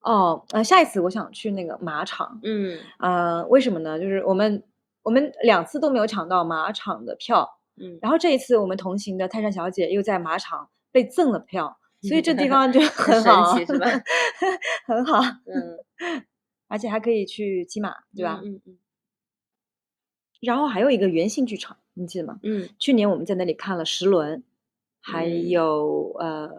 [0.01, 4.01] 哦，呃，下一次我想去那个马场，嗯呃，为什么呢？
[4.01, 4.65] 就是我们
[5.03, 13.87] 我们两次都没有抢到马场的票，嗯，然后这一次我们同行的泰山小姐又在马场被赠了票，所以这地方就 很神好，奇是吧？
[14.87, 15.79] 很好，嗯，
[16.69, 18.41] 而且还可以去骑马，对吧？
[18.45, 18.79] 嗯嗯
[20.41, 22.41] 然后还有一个圆形剧场，你记得吗？
[22.43, 24.43] 嗯，去年我们在那里看了十轮，
[25.01, 26.51] 还嗯有、呃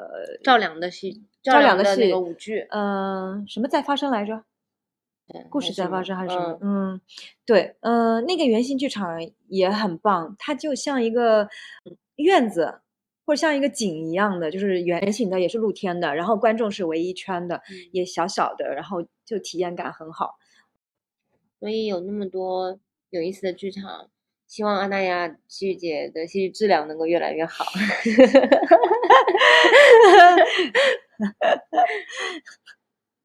[0.41, 4.43] 赵良的戏，赵良的的那戏个舞剧，呃什么在发生来着？
[5.49, 6.57] 故事在发生还是什么？
[6.61, 7.01] 嗯嗯，
[7.45, 11.49] 对，呃，那个圆形剧场也很棒，它就像一个
[12.15, 12.79] 院子，
[13.25, 20.35] 或者像一个井一样的，就是圆形的，也是露天的，然后观众是围一圈的，嗯也小小的，然后就体验感很好。
[21.59, 24.09] 所以有那么多有意思的剧场，
[24.47, 27.65] 希望阿那亚戏剧节的戏剧质量能够越来越好。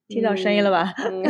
[0.06, 0.94] 听到声音了吧？
[0.96, 1.22] 嗯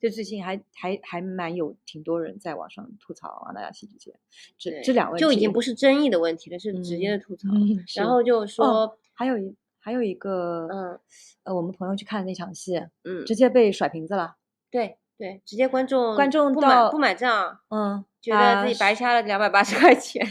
[0.00, 4.14] 就最近还还还蛮有挺多人在网上吐槽阿那亚戏剧节
[4.56, 7.48] 这这两位，就已经不是争议的问题了，是直接的吐槽。
[7.96, 11.00] 然后就说哦，还有一还有一个，嗯
[11.44, 14.36] 呃，我们朋友去看那场戏，嗯，直接被甩瓶子了。
[14.70, 20.24] 对对，直接观众观众不买到不买账，嗯，觉得自己白瞎了两百八十块钱。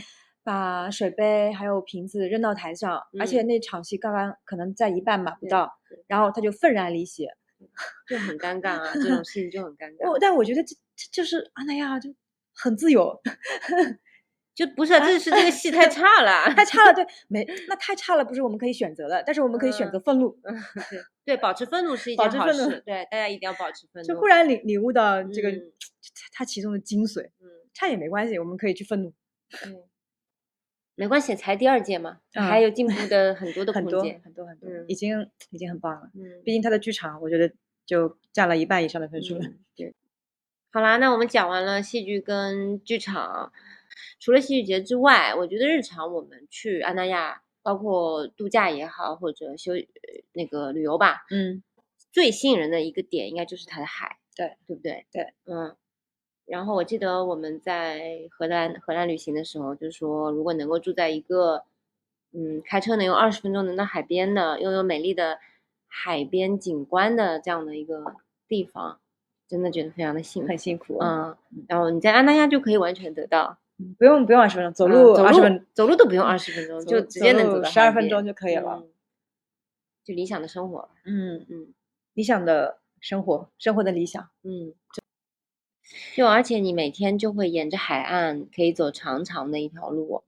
[0.44, 5.74] 把水杯还有瓶子扔到台上，而且嗯那场戏刚刚可能在一半吧不到，
[6.08, 7.28] 然后他就愤然离席。
[8.08, 10.10] 就很尴尬啊，这种 事情就很尴尬。
[10.12, 12.14] 我但我觉得这这就是阿那亚就
[12.54, 13.20] 很自由，
[14.56, 20.56] 就不是啊，这是这个戏太 差了，太差了，对，没那太差了，不是我们可以选择的，但是我们可以选嗯择愤怒，嗯，
[20.90, 21.04] 对。
[21.26, 24.08] 对，保持愤怒是一件好事，对，大家一定要保持愤怒。
[24.08, 25.74] 就忽然领领悟到这个、嗯。
[26.32, 29.14] 它其中的精髓，嗯，差也没关系，我们可以去愤怒，
[29.50, 29.72] 对，
[30.98, 34.20] 没关系，才第二届嘛，啊还有进步的很多的 很多空间。
[34.26, 36.10] 很多很多，嗯已经已经很棒了。
[36.16, 37.54] 嗯，毕竟他的剧场，我觉得
[37.86, 39.46] 就占了一半以上的分数了。
[39.46, 39.94] 嗯对。
[40.72, 43.54] 好啦，那我们讲完了戏剧跟剧场，
[44.20, 49.84] 除了戏剧节之外，我觉得日常我们去安那亚，包括度假也好，或者休呃
[50.34, 51.62] 那个旅游吧，嗯，
[52.12, 55.06] 最吸引人的一个点应该就是它的海，对对不对？
[55.12, 55.76] 对，嗯。
[56.48, 61.64] 然后我记得我们在荷兰荷兰旅行的时候，就说如果能够住在一个，
[62.32, 65.40] 嗯，开车能用二十分钟能到海边的，拥有美丽的
[65.88, 68.16] 海边景观的这样的一个
[68.48, 69.00] 地方，
[69.48, 70.50] 真的觉得非常的幸福。
[70.50, 71.36] 很辛苦，嗯，
[71.68, 78.80] 然后你在安那亚就可以完全得到，嗯，不用不用二十分钟，走嗯路走路二十分，走路都不用二十分钟，就直接能走到十二分钟就可以了。
[78.82, 78.90] 嗯
[80.08, 80.88] 就理想的生活。
[81.04, 81.74] 嗯，嗯
[82.14, 84.30] 理想的生活，生活的理想。
[84.42, 84.74] 嗯，
[86.16, 90.24] 就而且你每天就会沿着海岸可以走长长的一条路，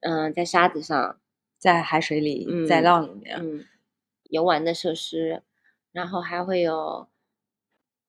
[0.00, 1.18] 嗯，在沙子上，
[1.58, 3.36] 在海水里，嗯在浪里面。
[3.40, 3.64] 嗯，
[4.30, 5.42] 游玩的设施，
[5.92, 7.06] 然后还会有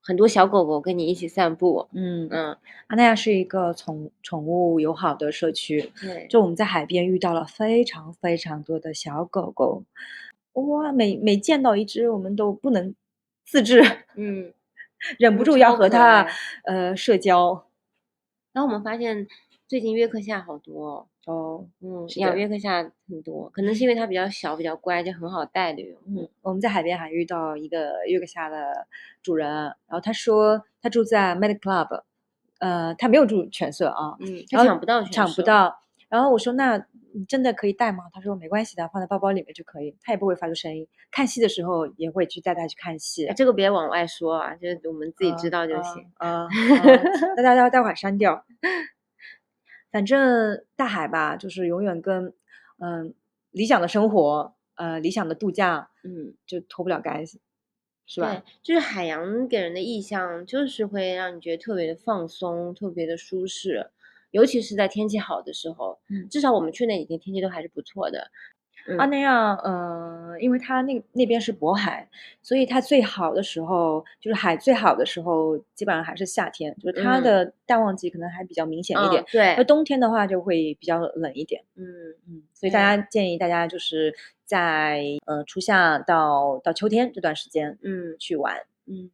[0.02, 1.88] 很多小狗狗跟你一起散步。
[1.94, 9.84] 嗯，嗯，阿那亚是一个宠宠物友好的社区，对，就我们在海边遇到了非常非常多的小狗狗，
[10.54, 12.96] 哇，每每见到一只，我们都不能
[13.46, 13.82] 自制，
[14.16, 14.54] 嗯，
[15.20, 16.28] 忍不嗯住要和他
[16.66, 17.66] 呃社交。
[18.54, 19.28] 然后我们发现
[19.68, 21.08] 最近约克夏好多哦。
[21.26, 25.98] 哦，嗯，养约克夏很多，可能是因为它比较小、比较乖，就很好带旅游。
[26.06, 28.86] 嗯，我们在海边还遇到一个约克夏的
[29.22, 32.02] 主人，然后他说他住在 Med Club，
[32.60, 35.42] 呃，他没有住犬舍啊，嗯，他抢不到犬抢不。
[35.42, 35.80] 到。
[36.10, 38.06] 然后我说那你真的可以带吗？
[38.12, 40.88] 他说没关系的，放在包包里面就可以，他也不会发出声音。
[41.12, 46.12] 看戏的时候也会去带他去看戏哎，这个别往外说啊，就是我们自己知道就行。
[46.15, 46.47] 啊，
[47.38, 48.45] 大家要待会儿删掉。
[49.91, 52.34] 反正大海吧，就是永远跟
[52.80, 53.13] 嗯、
[53.52, 57.39] 理想的生活，呃理想的度假嗯，就脱不了干系，
[58.08, 58.34] 是吧？
[58.34, 63.91] 对，就是海洋给人的意象，就是会让你觉得特别的放松，特别的舒适，
[64.34, 65.98] 尤其是在天气好的时候。
[66.10, 68.30] 嗯至少我们去那几天天气都还是不错的。
[68.86, 72.10] 嗯阿那亚，呃，因为它那那边是渤海，
[72.41, 79.26] 所以它最好的时候，就是海最好的时候，基本上还是夏天，就是它嗯的淡旺季可能还比较明显一点嗯。
[79.32, 81.63] 对那，冬天的话就会比较冷一点。
[81.76, 81.86] 嗯
[82.28, 88.65] 嗯，所以大家建议大家就是在呃初夏到到秋天这段时间嗯去玩。
[88.86, 89.10] 嗯，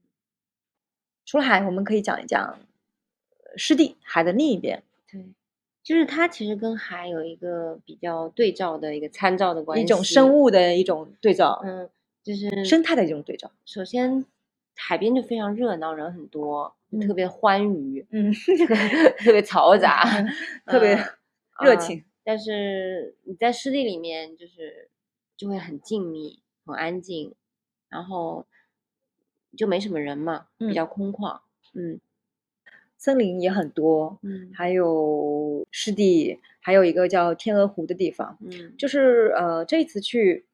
[1.28, 5.34] 除了海，我们可以讲一讲呃湿地，海的另一边，对，
[5.84, 11.90] 就是它其实跟海有一个比较对照的一个参照的关系，一种生物的一种对照，嗯，
[12.24, 13.52] 就是生态的一种对照。
[13.66, 14.26] 首先
[14.76, 18.32] 海边就非常热闹，人很多，就特嗯别欢愉，嗯，
[19.18, 20.04] 特别嘈杂，
[20.66, 20.98] 特别
[21.62, 22.04] 热情。
[22.24, 24.90] 但是你在湿地里面，就是
[25.36, 27.34] 就会很静谧、很安静，
[27.90, 28.46] 然后
[29.58, 31.40] 就没什么人嘛，比嗯较空旷。
[31.74, 32.00] 嗯
[33.00, 38.38] 森林也很多，嗯还有湿地，还有一个叫天鹅湖的地方。
[38.42, 40.46] 嗯，就是呃，这一次去，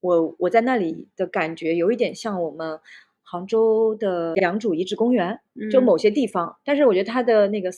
[0.00, 2.80] 我我在那里的感觉有一点像我们
[3.22, 5.38] 杭州的良渚遗址公园，
[5.70, 7.70] 就嗯某些地方，但是我觉得它的那个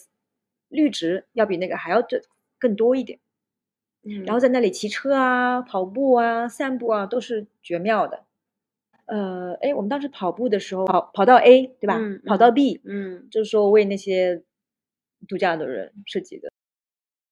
[0.68, 2.22] 绿植要比那个还要这
[2.56, 3.18] 更多一点。
[4.04, 8.22] 嗯，然后在那里骑车啊、跑步啊、散步啊，都是绝妙的。
[9.08, 11.98] 呃，哎，我们当时跑步的时候，跑跑到 A 对吧？
[11.98, 14.42] 嗯跑到嗯 B，嗯就是说为那些
[15.26, 16.50] 度假的人设计的。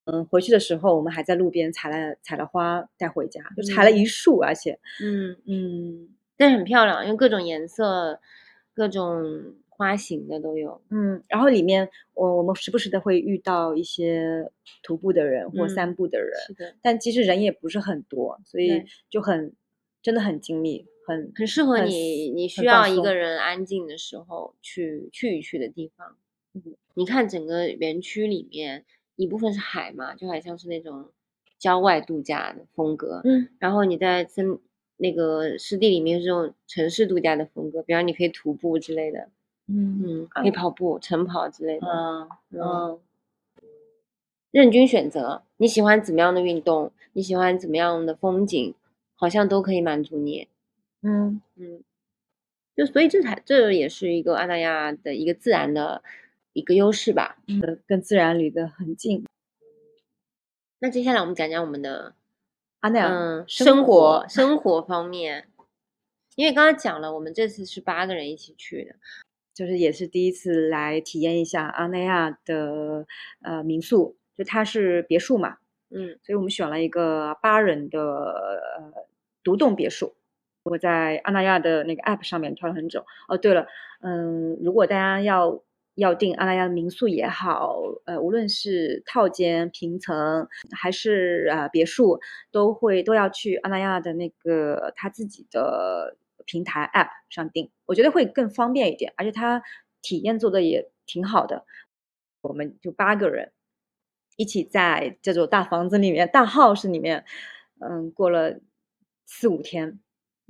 [0.06, 8.20] 嗯，回去的时候我们还在路边采了采了花带回家，就采了嗯一束，而且，嗯，嗯但是很漂亮，因为各种颜色、
[8.72, 10.80] 各种花型的都有。
[10.90, 14.50] 嗯，然后里面我我们时不时的会遇到一些
[14.82, 19.52] 徒步的人或嗯散步的人，是的，但其实人也不是很多，所以就很
[20.00, 26.16] 真的很精密，很很适合你，你需要一个人安静的时候去去一去的地方。
[26.54, 31.10] 嗯，你看整个园区里面，一部分是海嘛，就好像是那种
[31.58, 33.20] 郊外度假的风格。
[33.24, 34.58] 嗯然后你在森
[34.96, 39.28] 那个湿地里面是这种城市度假的风格，比方你可以徒步之类的，
[39.68, 43.00] 嗯嗯，可以跑步、晨跑之类的，嗯嗯，嗯
[44.50, 48.74] 任君选择，你喜欢怎么样的运动，你喜欢怎么样的风景，
[49.14, 50.48] 好像都可以满足你。
[51.02, 51.82] 嗯嗯，
[52.74, 56.02] 就所以这才这也是一个阿那亚的一个自然的
[56.52, 57.36] 一个优势吧。
[57.46, 59.24] 嗯，跟自然离得很近。
[60.78, 62.14] 那接下来我们讲讲我们的
[62.80, 65.48] 阿那亚嗯生生活活生活方面，
[66.34, 68.96] 因为刚刚讲了，我们这次是八个人一起去的，
[69.54, 73.06] 就是也是第一次来体验一下阿那亚的
[73.42, 75.58] 呃民宿，就它是别墅嘛，
[75.90, 79.06] 嗯所以我们选了一个八人的呃
[79.42, 80.14] 独栋别墅。
[80.70, 83.04] 我在阿那亚的那个 app 上面挑了很久。
[83.28, 83.66] 哦，对了，
[84.00, 85.62] 嗯，如果大家要
[85.94, 99.62] 要订阿那亚的民宿也好，呃，无论是套间、平层还是呃别墅，都会都要去阿那亚的那个他自己的平台 app 上订，我觉得会更方便一点，而且他
[100.02, 101.64] 体验做的也挺好的。
[102.42, 103.52] 我们就八个人
[104.36, 107.24] 一起在这座大房子里面、大 house 里面，
[107.80, 108.60] 嗯，过了
[109.24, 109.98] 四五天，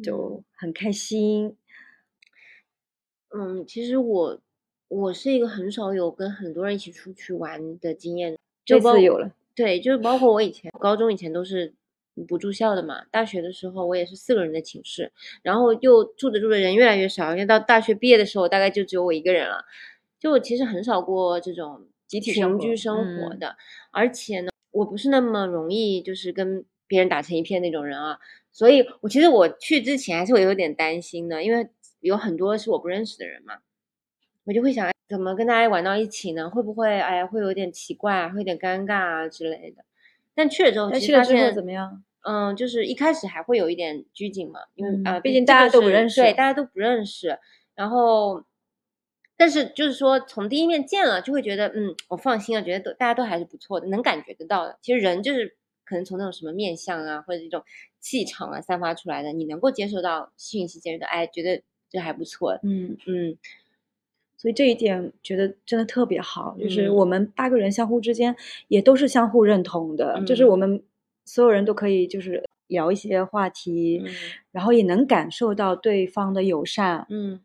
[0.02, 1.56] 就很开心。
[3.30, 4.40] 嗯，其实我
[4.88, 11.74] 我是一个很少有跟很多人一起出去玩的经验，这次有了，对，就是包括我以前高中以前都是
[12.28, 19.64] 不住校的嘛，大学的时候我也是四个人的寝室，然后又住着住着人越来越少，因为到大学毕业的时候大概就只有我一个人了，
[20.20, 23.38] 就我其实很少过这种集体生活群居生活嗯。
[23.38, 23.56] 的，
[23.90, 28.18] 而且呢，我不是那么容易就是跟别人打成一片那种人啊，
[28.56, 31.68] 所以我其实我去之前还是会有点担心的，因为
[32.00, 33.58] 有很多是我不认识的人嘛，
[34.44, 36.48] 我就会想怎么跟大家玩到一起呢？
[36.48, 39.84] 会不会哎呀会有点奇怪啊，会有点尴尬啊之类的？
[40.34, 42.02] 但去了之后，其去了之后实发现怎么样？
[42.22, 47.38] 嗯，就是一开始还会有一点拘谨嘛，因为嗯啊，毕竟大家都不认识对，大家都不认识。
[47.74, 48.42] 然后，
[49.36, 54.78] 但是就是说，从第一面见了，就会觉得，嗯，我放心了，觉得都大家都还是不错的，能感觉得到的。
[54.80, 57.62] 其实人就是可能从那种什么面相啊，或者这种
[58.00, 63.38] 气场啊散发出来的，你能够接受到讯息，觉到哎，觉得这还不错，嗯，嗯。
[64.38, 66.94] 所以这一点觉得真的特别好，就是嗯。
[66.94, 68.36] 我们八个人相互之间
[68.68, 70.48] 也都是相互认同的，就是嗯。
[70.48, 70.82] 我们
[71.24, 74.12] 所有人都可以就是聊一些话题，嗯。
[74.52, 77.06] 然后也能感受到对方的友善。
[77.08, 77.40] 嗯。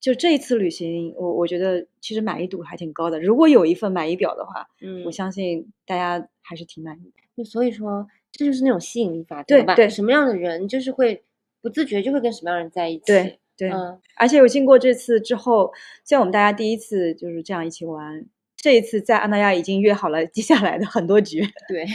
[0.00, 3.20] 就这一次旅行，我我觉得其实满意度还挺高的。
[3.20, 7.21] 如果有一份满意表的话，嗯，我相信大家还是挺满意的。
[7.36, 11.22] 就所以说，这就是那种吸引力法则对对吧什么样的人就是会
[11.60, 13.04] 不自觉就会跟什么样的人在一起。
[13.06, 15.72] 对对，嗯而且我经过这次之后，
[16.04, 18.24] 像我们大家第一次就是这样一起玩，
[18.56, 21.86] 这一次在安那亚已经约好了接下来的很多局，对，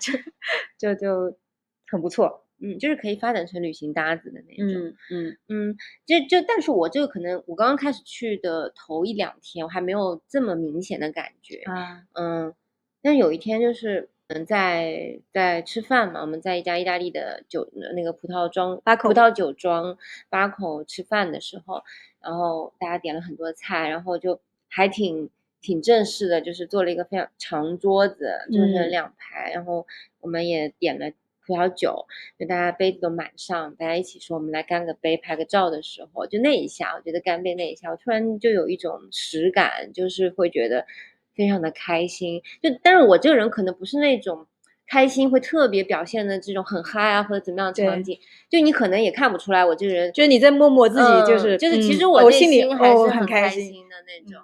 [0.78, 1.36] 就就
[1.86, 2.44] 很不错。
[2.60, 4.74] 嗯，就是可以发展成旅行搭子的那种。
[4.74, 11.58] 嗯嗯嗯，就就，但是我这个可能我刚刚开始去的头一两天，我还没有这么明显的感觉。
[11.66, 12.52] 啊嗯，
[13.00, 19.96] 但有一天就是嗯，在在吃饭嘛，我们在一家意大利的酒那个葡萄庄八口葡萄酒庄
[20.28, 21.82] 八口吃饭的时候，
[22.20, 25.30] 然后大家点了很多菜，然后就还挺
[25.62, 29.86] 挺正式的，就是做了一个非常长桌子，就是嗯两排，然后
[30.20, 31.10] 我们也点了。
[31.46, 32.04] 葡萄酒，
[32.38, 40.84] 就大家杯子都满上，大家一起说我们来干个杯、拍个照的时候，就那一下，我觉得干杯那一下，我突然就有一种实感，就是会觉得
[41.38, 42.42] 非常的开心。
[42.60, 44.46] 就但是我这个人可能不是那种
[44.86, 48.18] 开心会特别表现的这种很嗨啊或者怎么样的场景，
[48.50, 53.88] 就你可能也看不出来我这个人就是你在默默自己就是、嗯就是其实嗯我内心还哦是很开心。
[53.88, 54.42] 的那种。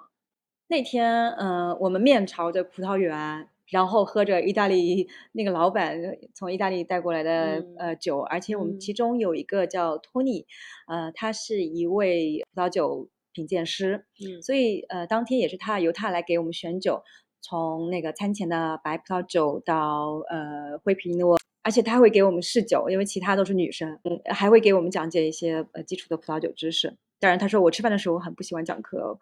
[0.66, 6.00] 那天，嗯、我们面朝着葡萄园，然后喝着意大利那个老板
[6.34, 10.46] 从意大利带过来的、嗯呃酒，而且我们嗯其中有一个叫托尼，
[10.88, 17.02] 呃，他是一位葡萄酒品鉴师，嗯所以呃，当天也是他由他来给我们选酒，
[17.42, 21.36] 从那个餐前的白葡萄酒到呃灰皮诺。
[21.66, 26.94] 而且他会给我们试酒，因为其他都是女生，嗯，还会给我们讲解一些呃基础的葡萄酒知识。
[27.18, 29.18] 当然，他说我吃饭的时候很不喜欢讲课哦，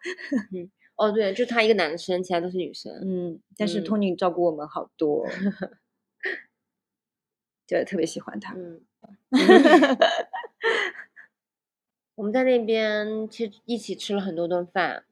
[0.97, 2.91] 哦，对，就他一个男生，其他都是女生。
[3.01, 5.25] 嗯，但是嗯托尼照顾我们好多，
[7.65, 8.53] 对特别喜欢他。
[8.55, 8.81] 嗯，
[12.15, 15.03] 我们在那边其实一起吃了很多顿饭，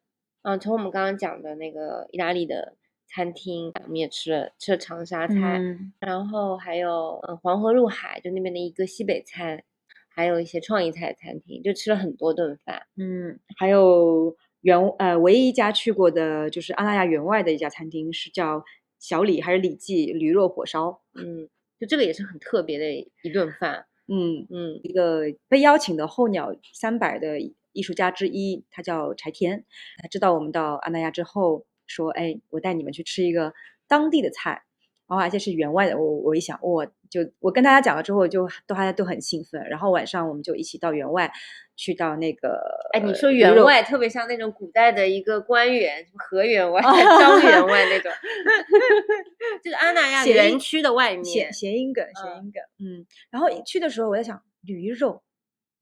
[0.44, 2.76] 嗯、从我们刚刚讲的那个意大利的
[3.08, 9.64] 餐厅，我们也吃了吃了长沙菜，嗯然后还有嗯黄河入海，就那边的一个西北菜，
[10.10, 12.84] 还有一些创意菜餐厅，就吃了很多顿饭。
[12.98, 18.64] 嗯，还有员呃，唯一一家去过的就是阿那亚员外的一家餐厅，是叫
[19.00, 21.02] 小李还是李记驴肉火烧？
[21.16, 21.50] 嗯，
[21.80, 23.88] 就这个也是很特别的一顿饭。
[24.14, 29.64] 嗯，嗯一个被邀请的候鸟三百的艺术家之一，他叫柴田。
[30.02, 33.54] 他知道我们到阿那亚之后，说：“哎，我带你们去吃一个
[33.88, 34.64] 当地的菜，
[35.12, 35.98] 然后而且是员外的。
[35.98, 39.62] 我”我一想，我就我跟大家讲了之后就，都大家都很兴奋。
[39.70, 41.30] 然后晚上我们就一起到员外，
[41.76, 42.62] 去到那个
[42.94, 46.80] 哎，你说员外特别像那种古代的一个官员，什么河员外、
[47.20, 48.10] 张员外那种，
[49.62, 51.26] 就是阿那亚园区的外面。
[51.26, 53.06] 谐谐音梗，谐嗯音梗，嗯。
[53.30, 55.22] 然后一去的时候，我在想驴肉，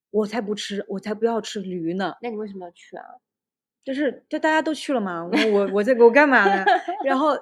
[0.09, 2.15] 我才不吃，我才不要吃驴呢。
[2.21, 3.03] 那你为什么要去啊？
[3.83, 6.65] 就是就大家都去了嘛，我我我在我干嘛呢？
[7.05, 7.39] 然后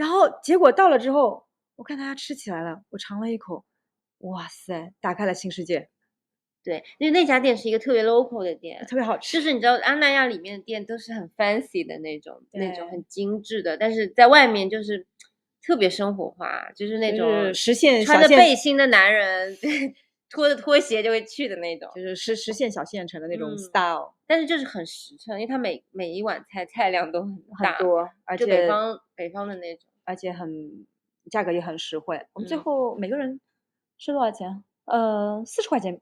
[0.00, 1.44] 然后结果到了之后，
[1.76, 3.66] 我看大家吃起来了，我尝了一口，
[4.20, 5.90] 哇塞，打开了新世界，
[6.64, 9.36] 对，因为那家店是一个特别 local 的店，特别好吃。
[9.36, 15.06] 就是你知道安那亚里面的店都是很 fancy 的那种，那种很精致的，但是在外面就是
[15.62, 19.54] 特别生活化，就是那就种是实现穿着背心的男人
[20.30, 29.89] 拖着拖鞋就会去的那种，就是实实现小县城的那种嗯 style，、但是就是很实诚，因为它每每一碗菜菜量都很大，很多，而且北方北方的那种。
[30.04, 30.86] 而且很
[31.30, 32.20] 价格也很实惠。
[32.32, 33.40] 我们最嗯后每个人
[33.98, 34.62] 吃多少钱？
[34.86, 36.00] 呃，四十块钱，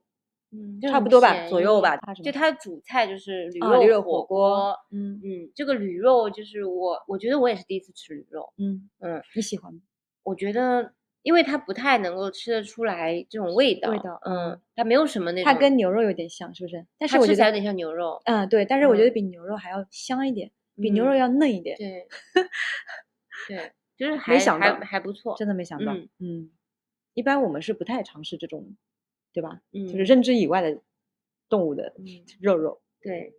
[0.51, 8.51] 嗯，差不多吧左右吧就它的主菜就是驴肉火火锅嗯嗯，这个驴肉就是我，我觉得我也是第一次吃驴肉。
[8.57, 9.79] 嗯嗯，你喜欢吗？
[10.23, 16.83] 我觉得，因为它不太能够吃得出来这种味道，味道嗯嗯，它没有什么那种，它跟牛肉有点像，是不是？
[16.97, 18.19] 但是我觉得，它吃起来有点像牛肉。
[18.25, 21.77] 嗯，对，但是我觉得嗯比牛肉还要香一点，比牛肉嗯要嫩一点。
[21.77, 22.07] 对，
[23.47, 26.49] 对，就是没想到还不错，真的没想到，嗯嗯，
[27.13, 28.75] 一般我们是不太尝试这种，
[29.33, 29.61] 对吧？
[29.73, 30.81] 就是嗯认知以外的
[31.49, 32.81] 动物的嗯肉肉。
[33.01, 33.33] 对，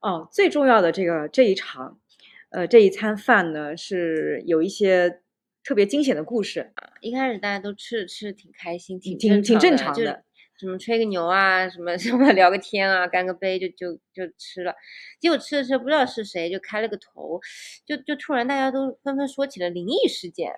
[0.00, 2.00] 哦，最重要的这个这一场，
[2.50, 5.20] 呃，这一餐饭呢是有一些
[5.62, 6.72] 特别惊险的故事。
[7.00, 10.24] 一开始大家都吃着吃着挺开心，挺挺挺正常的
[10.58, 14.74] 什么吹个牛啊，什么 什么聊个天啊，干个杯就就就吃了。
[15.20, 17.40] 结果吃着吃着不知道是谁就开了个头，
[17.84, 20.52] 就就突然大家都纷纷说起了灵异事件，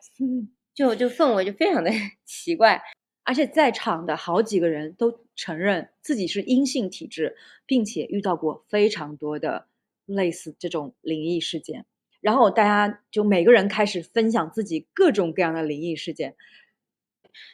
[0.75, 1.91] 就就氛围就非常的
[2.25, 2.83] 奇怪。
[3.25, 7.35] 而且在场的好几个人都承认自己是阴性体质，
[7.67, 9.67] 并且遇到过非常多的
[10.05, 11.87] 类似这种灵异事件。
[12.21, 16.37] 然后大家就每个人开始分享自己各种各样的灵异事件。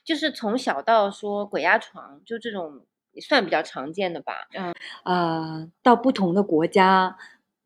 [0.04, 2.80] 就是从小到说鬼压床，就这种
[3.12, 4.48] 也算比较常见的吧。
[4.54, 4.74] 嗯
[5.04, 7.16] 呃，到不同的国家，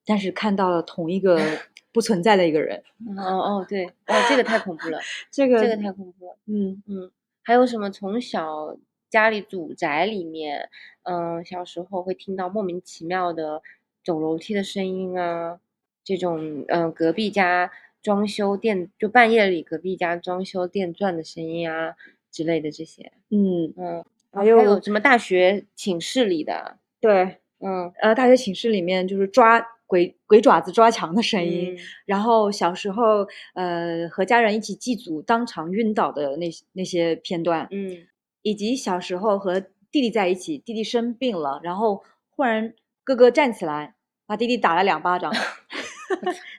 [0.05, 1.37] 但是看到了同一个
[1.93, 2.83] 不存在的一个人。
[3.17, 5.01] 哦哦，对，哦，这个太恐怖了，
[5.31, 6.37] 这个这个太恐怖了。
[6.47, 7.11] 嗯嗯，
[7.43, 8.77] 还有什么从小
[9.09, 10.69] 家里祖宅里面，
[11.05, 13.63] 嗯、小时候会听到莫名其妙的
[14.05, 15.59] 走楼梯的声音啊，
[16.05, 17.71] 这种嗯、呃隔壁家
[18.07, 21.97] 装修电就半夜里隔壁家装修电钻的声音啊
[22.31, 27.93] 之类的这些，嗯，嗯，还有还有什么大学寝室里的，对，嗯。
[28.01, 31.75] 呃，大学寝室里面就是抓鬼鬼爪子抓墙的声音。
[31.75, 31.79] 嗯。
[32.05, 38.07] 然后小时候，呃，和家人一起祭祖当场晕倒的那那些片段，嗯。
[38.43, 39.59] 以及小时候和
[39.91, 43.97] 弟弟在一起，弟弟生病了，然后忽然哥哥站起来，
[44.27, 45.33] 把弟弟打了两巴掌，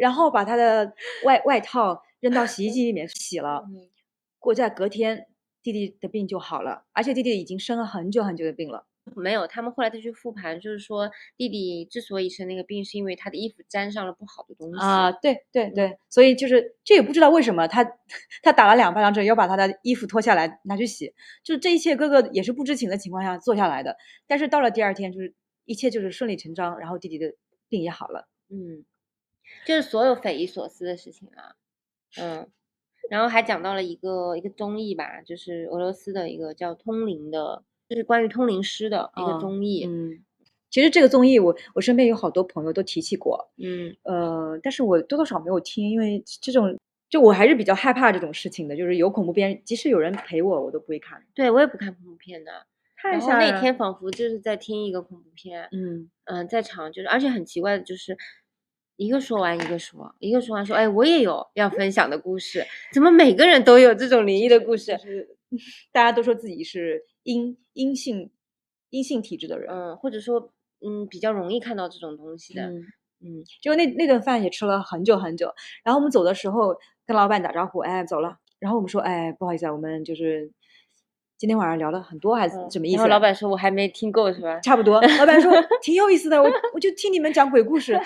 [0.00, 0.92] 然后把他的
[1.24, 3.62] 外外套扔到洗衣机里面洗了。
[3.68, 3.88] 嗯
[4.42, 5.26] 过在隔天，
[5.62, 8.86] 弟弟的病就好了，而且弟弟已经生了很久很久的病了。
[9.14, 17.84] 没有，他们后来再去复盘，就是说弟弟之所以生那个病，是因为他的衣服沾上了不好的东西啊，对对对，所以就是这也不知道为什么他
[18.42, 21.12] 他打了两巴掌之后要把他的衣服脱下来拿去洗，
[21.44, 23.94] 就是这一切哥哥也是不知情的情况下做下来的。
[24.26, 25.34] 但是到了第二天，就是
[25.66, 27.34] 一切就是顺理成章，然后弟弟的
[27.68, 28.26] 病也好了。
[28.48, 28.86] 嗯，
[29.66, 31.54] 就是所有匪夷所思的事情啊，
[32.20, 32.48] 嗯，
[33.10, 40.24] 然后还讲到了一个一个综艺吧，就是俄罗斯的一个叫《通灵》的，就是关于通灵师的一个嗯综艺，嗯，
[40.70, 43.94] 其实这个综艺我我身边有好多朋友都提起过，嗯。
[44.04, 56.10] 呃，但是我多多少少没有听，因为这种就我还是比较害怕这种事情的，就是有恐怖片，即使有人陪我，我都不会看，对我也不看恐怖片的，太然后那天仿佛就是在听一个恐怖片，嗯。
[56.24, 58.16] 嗯、在场就是，而且很奇怪的就是。
[59.00, 64.98] 一个说完一个说，一个说完说，哎，我也有要分享的故事，怎么每个人都有这种灵异的故事就？
[65.00, 65.26] 是
[65.90, 68.30] 大家都说自己是阴阴性
[68.90, 70.52] 阴性体质的人，嗯，或者说，
[70.86, 72.84] 嗯，比较容易看到这种东西的，嗯。
[73.22, 75.50] 嗯就那那顿饭也吃了很久很久，
[75.82, 76.76] 然后我们走的时候
[77.06, 78.36] 跟老板打招呼，哎，走了。
[78.58, 80.50] 然后我们说，哎，不好意思啊，我们就是
[81.38, 82.98] 今天晚上聊了很多，还是嗯什么意思啊？
[82.98, 84.60] 然后老板说我还没听够是吧？
[84.60, 85.00] 差不多。
[85.18, 87.98] 老板说 挺有意思的，我我就听你们讲鬼故事，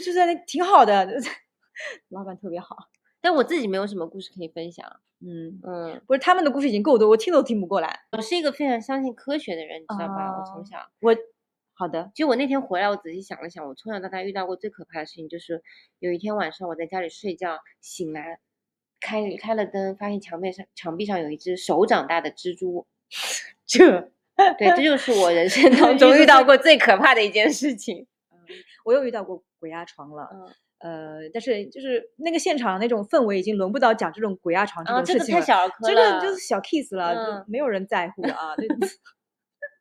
[0.00, 1.06] 是在那挺好的。
[2.10, 2.76] 老板特别好，
[3.20, 5.00] 但我自己没有什么故事可以分享。
[5.20, 8.00] 嗯，嗯，不是他们的故事已经够多，我听都听不过来。
[8.12, 10.36] 我是一个非常相信科学的人，你知道吧？
[10.38, 11.16] 我从哦小，我
[11.74, 15.62] 好的，其实我那天回来，我仔细想了想，我从小到大遇到过最可怕的事情，就是
[16.00, 18.40] 有一天晚上我在家里睡觉，醒来，
[19.00, 22.86] 开开了灯，发现墙面上墙壁上有一只手掌大的蜘蛛。
[23.64, 24.10] 这
[24.58, 28.06] 对，这就是我人生 当中遇到过最可怕的一件事情。
[28.84, 30.28] 我又遇到过鬼压床了。
[30.80, 35.40] 嗯，呃，但是就是那个现场那种氛围已经轮不到讲这种鬼压床这种事情了。
[35.40, 38.56] 太小儿科这，个就是小 kiss 了，嗯就没有人在乎啊。
[38.56, 38.66] 对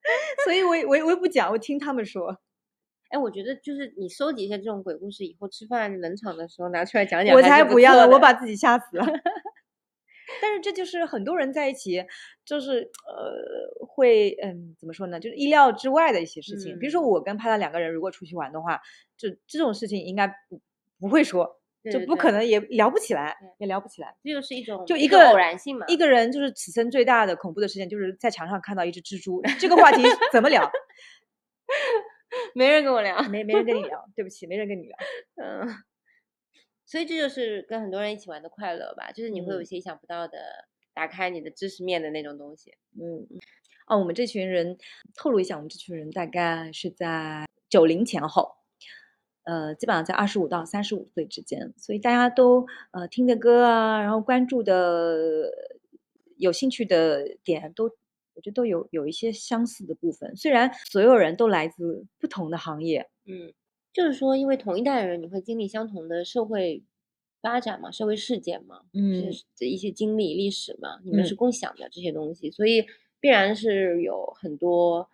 [0.45, 2.38] 所以我也我也我也不讲，我听他们说。
[3.09, 9.05] 哎，我觉得就是你收集一下这种鬼故事，以后吃饭冷场的时候拿出来讲讲，我才不要了，我把自己吓死了。
[10.39, 12.05] 但是这就是很多人在一起，
[12.45, 15.19] 就是呃，会嗯，怎么说呢？
[15.19, 16.77] 就是意料之外的一些事情。
[16.77, 18.79] 比如说嗯我跟帕拉两个人，如果出去玩的话，
[19.17, 20.61] 就这种事情应该不
[20.99, 21.59] 不会说，
[21.91, 24.15] 就不可能，也聊不起来对，也聊不起来。
[24.23, 25.86] 这就是一种就一个一偶然性嘛。
[25.88, 29.41] 一个人就是此生最大的恐怖的事件，就是在墙上看到一只蜘蛛。
[29.59, 30.69] 这个话题怎么聊？
[32.55, 34.97] 没人跟我聊，没没人跟你聊， 对不起，没人跟你聊。
[35.36, 35.67] 嗯，
[36.92, 42.74] 所以这就是跟很多人一起玩的快乐吧，就是你会有嗯一些意想不到的，打开你的知识面的那种东西。
[43.00, 43.26] 嗯，
[43.88, 44.78] 哦，我们这群人
[45.16, 48.58] 透露一下，我们这群人大概是在九零前后，
[49.44, 55.50] 呃，基本上在二十五到三十五岁之间，所以大家都呃听的歌啊，然后关注的、
[56.36, 57.86] 有兴趣的点都，
[58.34, 60.36] 我觉得都有有一些相似的部分。
[60.36, 63.54] 虽然所有人都来自不同的行业，嗯，
[63.94, 66.84] 就是说，因为同一代人，你会经历相同的社会
[67.42, 72.86] 发展嘛，社会事件嘛，嗯一些经历历史嘛，你们嗯是共享的这些东西，所以
[73.20, 75.10] 必然是有很多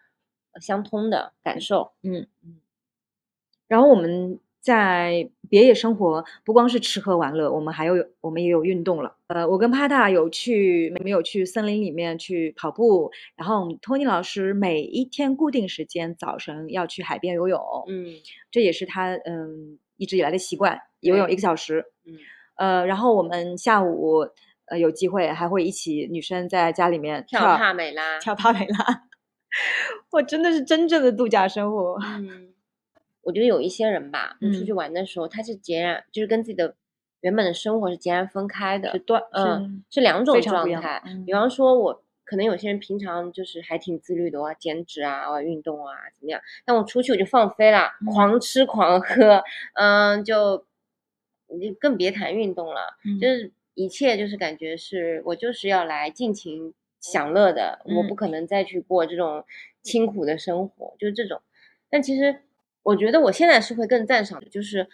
[0.51, 1.93] 呃相通的感受。
[2.03, 2.59] 嗯嗯。
[3.67, 9.15] 然后我们在别野生活，不光是吃喝玩乐，我们还有我们也有运动了。
[9.27, 18.07] 呃，我跟帕塔有去没有去森林里面去跑步，然后托尼老师每一天固定时间早晨要去海边游泳，嗯
[18.51, 21.85] 这也是他嗯一直以来的习惯，游泳一个小时。
[22.05, 22.17] 嗯
[22.57, 24.27] 呃，然后我们下午
[24.65, 29.03] 呃有机会还会一起女生在家里面跳帕美拉，跳帕美拉，
[30.11, 31.97] 我真的是真正的度假生活。
[32.03, 32.53] 嗯，
[33.27, 36.73] 我觉得有一些人吧，你出去嗯玩的时候，他是截然就是跟自己的
[37.19, 41.03] 原本的生活是截然分开的，是断嗯，是两种状态。
[41.05, 46.39] 嗯比方说，我可能有些人平常就是还挺自律的，我要减脂啊，我要运动啊，怎么样？
[46.65, 50.65] 但我出去我就放飞了，嗯狂吃狂喝，嗯，就
[51.49, 59.43] 你就更别谈运动了，嗯就是一切就是感觉是我就是要来尽情享乐的，我嗯不可能再去过这种
[59.81, 61.41] 清苦的生活，就是这种。
[61.89, 62.41] 但其实
[62.87, 64.87] 我觉得我现在是会更赞赏的，就是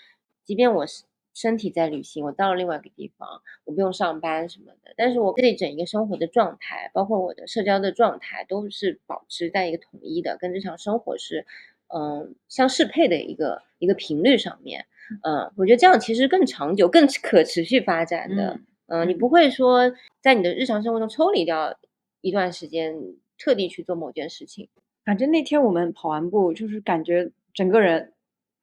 [0.44, 1.04] 即便我是
[1.36, 3.30] 身体在旅行，我到了另外一个地方，
[3.66, 11.46] 我不用上班什么的，但是我这整一个生活的状态，包括我的社交的状态，都是保持在一个统一的，跟日常生活是
[11.94, 14.88] 嗯相适配的一个一个频率上面。
[15.22, 18.60] 嗯，我觉得这样其实更长久、更可持续发展的。
[18.88, 21.78] 嗯，你嗯不会说在你的日常生活中抽离掉
[22.22, 22.96] 一段时间，
[23.38, 24.70] 特地去做某件事情。
[25.06, 28.14] 反正那天我们跑完步，就是感觉整个人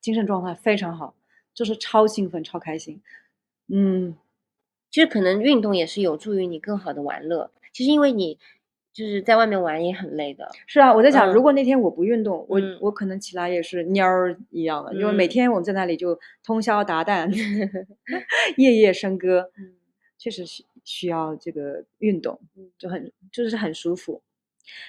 [0.00, 1.14] 精神状态非常好，
[1.54, 3.00] 就是超兴奋、超开心。
[3.68, 4.16] 嗯，
[4.90, 7.50] 其实可能运动也是有助于你更好的玩乐。
[7.72, 8.38] 其实因为你
[8.92, 10.50] 就是在外面玩也很累的。
[10.66, 17.30] 是啊，我在想，如嗯果那天我不运动，我嗯我可能起来也是蔫儿一样的，因为每嗯天我们在那里就通宵达旦，
[18.58, 19.74] 夜夜笙歌， 嗯
[20.18, 24.20] 确实需需要这个运动嗯，就很就是很舒服。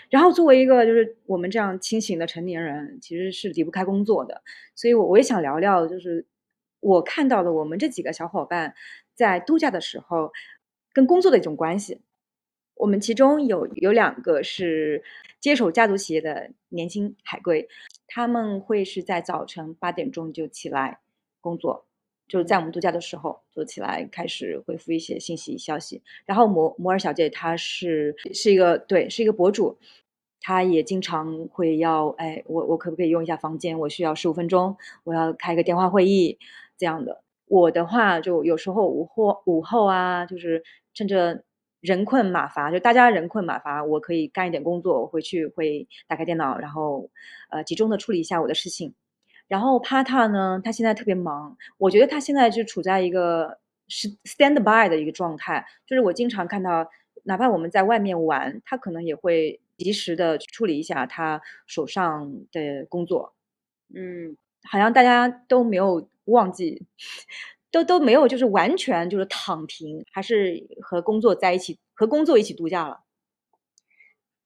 [0.10, 4.42] 然后作为一个就是我们这样清醒的成年人，其实是离不开工作的，
[4.76, 6.26] 所以我我也想聊聊，就是
[6.80, 8.74] 我看到的我们这几个小伙伴
[9.16, 10.32] 在度假的时候
[10.94, 12.02] 跟工作的一种关系。
[12.76, 15.04] 我们其中有有两个是
[15.40, 17.70] 接手家族企业的年轻海归，
[18.08, 21.00] 他们会是在早晨八点钟就起来
[21.42, 21.86] 工作，
[22.32, 26.02] 就是在我们度假的时候就起来开始回复一些信息消息。
[26.26, 29.78] 然后摩摩尔小姐她是是一个对是一个博主，
[30.40, 33.78] 她也经常会要哎我我可不可以用一下房间？
[33.78, 36.40] 我需要十五分钟，我要开个电话会议
[36.78, 37.22] 这样的。
[37.48, 40.64] 我的话就有时候午后午后啊，就是
[40.94, 41.44] 趁着
[41.82, 47.10] 人困马乏，就大家人困马乏，我可以干一点工作，我回去会打开电脑，然后
[47.50, 48.94] 呃集中的处理一下我的事情。
[49.52, 56.90] 然后 Pata 呢，他现在特别忙，我觉得他现在就处在一个是 stand by 的一个状态，就是我经常看到，
[57.24, 63.34] 哪怕我们在外面玩，他可能也会及时的处理一下他手上的工作，
[63.94, 66.86] 嗯，好像大家都没有忘记，
[67.72, 73.02] 都都没有就是完全就是躺平，还是和工作在一起，和工作一起度假了。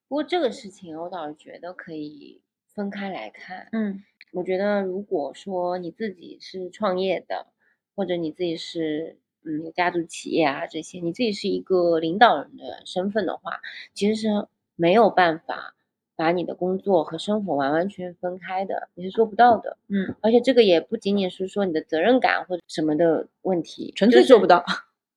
[0.08, 2.42] 不过这个事情我倒是觉得可以
[2.74, 3.68] 分开来看。
[3.72, 4.04] 嗯
[4.36, 7.48] 我觉得如果说你自己是创业的，
[7.96, 13.62] 或者你自己是嗯有家族企业啊这些，你自己是一个领导人的身份的话，
[13.94, 14.28] 其实是
[14.76, 15.74] 没有办法
[16.18, 19.78] 把你的工作和生活完完全全分开的，你是做不到的。
[19.88, 24.66] 嗯，而且这个也不仅仅是说你的责任感或者什么的问题，纯粹做不到。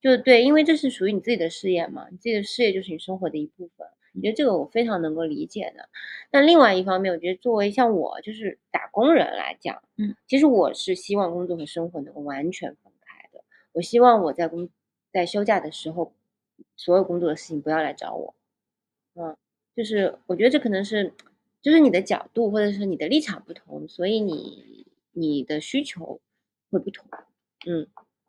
[0.00, 3.84] 就对，因为这是属于你自己的事业嘛，你自己的事业就是你生活的一部分。
[4.18, 5.88] 我觉得这个我非常能够理解的。
[6.30, 13.44] 但另外一方面，我觉得作为像我就是打工人来讲，嗯，其实我是希望工作和生活能够完全分开的。
[13.72, 14.68] 我希望我在工
[15.12, 16.12] 在休假的时候，
[16.76, 18.34] 所有工作的事情不要来找我。
[19.14, 19.36] 嗯，
[19.74, 21.12] 就是我觉得这可能是
[21.62, 26.20] 就是你的角度或者是你的立场不同，所以你你的需求
[26.70, 27.08] 会不同。
[27.66, 27.86] 嗯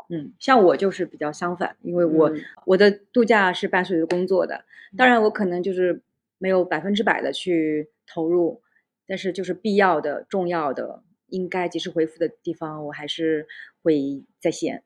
[0.10, 4.66] 嗯，像我就是比较相反，因为我、嗯我的度假是伴随着工作的，
[4.98, 6.02] 当然我可能就是
[6.40, 8.62] 没有百分之百的去投入，
[9.06, 13.48] 但是就是必要的、重要的、应该及时回复的地方，我还是
[13.84, 14.84] 会在线。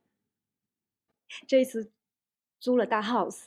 [1.47, 1.89] 这一次
[2.59, 3.45] 租了大 house，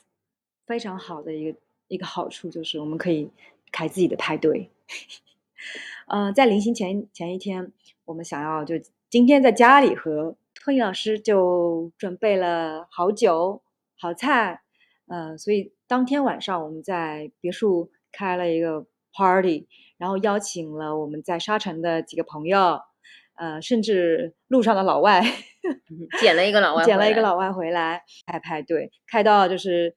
[0.65, 3.29] 非常好的一个一个好处就是我们可以
[3.71, 4.71] 开自己的派对。
[6.07, 7.71] 呃，在临行前前一天，
[8.05, 8.75] 我们想要就
[9.09, 13.61] 今天在家里和托尼老师就准备了好酒、
[13.97, 14.61] 好菜，
[15.07, 22.79] 呃，所以当天晚上我们在别墅开了一个 party，然后邀请了我们在沙城的几个朋友，
[23.35, 25.23] 呃，甚至路上的老外
[26.19, 29.95] 捡了一个老外，捡了一个老外回来开派对，开到就是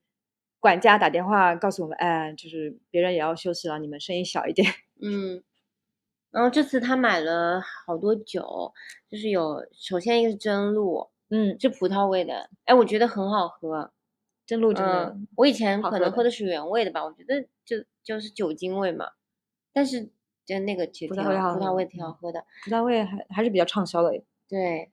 [0.60, 4.70] 管家打电话告诉我们，哎，就是别人也要休息了，你们声音小一点。
[5.02, 5.42] 嗯，
[6.30, 8.72] 然后这次他买了好多酒，
[9.10, 13.92] 就是有首先一个是真露，嗯，是葡萄味的，哎，我觉得很好喝。
[14.46, 19.06] 真露真的，嗯，我以前可能喝喝的是原味的吧，我觉得就就是酒精味嘛，
[19.72, 20.10] 但是
[20.44, 22.44] 就那个其实葡萄味挺好喝的。
[22.64, 24.10] 葡萄味还还是比较畅销的。
[24.48, 24.90] 对，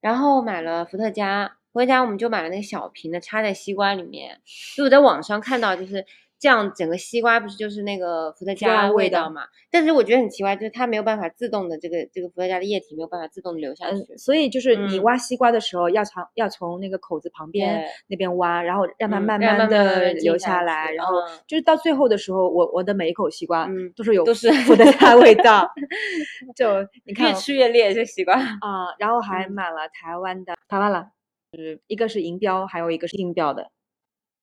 [0.00, 4.40] 然后买了伏特加，伏特加我们就买了那个小瓶的，插在西瓜里面。
[4.76, 6.04] 就我在网上看到，就是
[6.40, 9.42] 这样，整个西瓜不是就是那个伏特加加味道嘛？
[9.70, 13.96] 但是我觉得很奇怪，就是它没有办法自动的这个这个伏特加的液体没有办法自动的流下去。
[13.96, 25.68] 嗯，所以就是你嗯挖西瓜的时候，要从要从那个口子旁边那边挖，然后让它嗯慢慢慢的流下来，然后嗯就是到最后的时候，我我的每一口西瓜嗯都是有都是伏特加味道，
[26.54, 28.34] 就你看越吃越烈，这西瓜。
[28.34, 31.08] 啊、然后还嗯买了台湾的台湾了，
[31.52, 33.70] 就是一个是银标，还有一个是硬标的。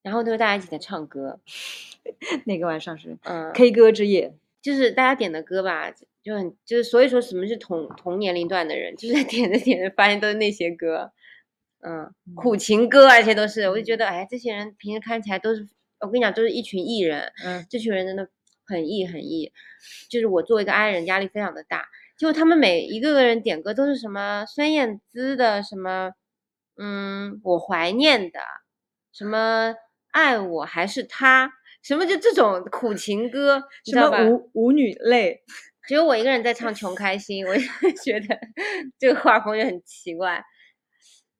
[0.05, 1.39] 然后都是大家一起在唱歌，
[2.45, 5.91] 那个晚上是嗯 K 歌之夜，就是大家点的歌吧，
[6.21, 11.11] 就很就是所以说什么是同同年龄段的人，就是点着点着发现都是那些歌，
[11.79, 15.67] 嗯，苦情歌啊，这些都是，我就觉得哎，这些人平时看起来都是，
[15.99, 18.29] 我跟你讲，都是一群艺人，嗯，这群人真的
[18.67, 19.51] 很艺很艺，
[20.07, 26.11] 就是我作为一个 I 人压力非常的大，结果他们每一个个人点歌都是什么孙燕姿的什么，
[26.77, 28.39] 嗯，我怀念的，
[29.11, 29.73] 什么
[30.15, 31.51] 爱我还是他。
[31.83, 34.23] 什么就这种苦情歌，你什么知道吧？
[34.23, 35.43] 舞舞女泪，
[35.87, 37.61] 只有我一个人在唱《穷开心》，我 就
[38.03, 38.35] 觉得
[38.97, 40.43] 这个画风就很奇怪。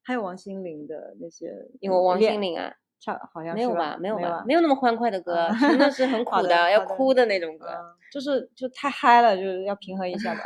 [0.04, 1.46] 还有王心凌的那些，
[1.80, 3.96] 有王心凌啊，唱好像没有是吧？
[3.98, 4.44] 没有吧？
[4.46, 7.66] 没有那么欢快的歌，啊真的是很 苦的，要哭的那种歌。
[7.66, 10.42] 嗯，就是就太嗨了，就是要平衡一下吧。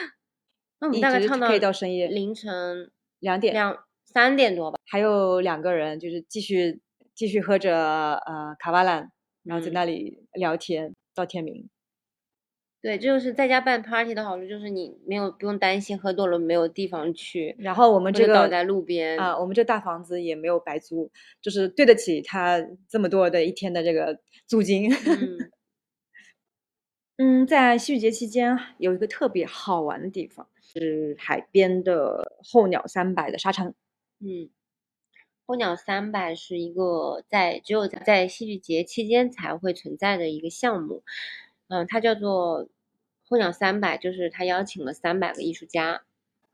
[0.80, 4.78] 那我们大概唱到可以到深夜凌晨两点，两三点多吧。
[4.86, 6.80] 还有两个人就是继续
[7.16, 9.10] 继续喝着呃卡瓦兰，
[9.42, 11.68] 然后在嗯那里聊天到天明。
[12.82, 19.18] 对，这就是在家办 party 的好处，就是你没有不用担心喝多了没有地方去，然后我们这个倒在路边。
[19.18, 21.10] 啊、我们这大房子也没有白租，
[21.42, 24.92] 就是对得起他这么多的一天的这个租金。
[24.92, 25.50] 嗯
[27.18, 33.74] 嗯，在戏剧节期间有一个特别好玩的地方，是海边的候鸟三百的沙场。
[34.20, 34.50] 嗯，
[35.46, 41.02] 候鸟三百是一个在只有在戏剧节期间才会存在的一个项目。
[41.68, 42.68] 嗯，它叫做
[43.28, 46.02] 候鸟三百，就是他邀请了三百个艺术家。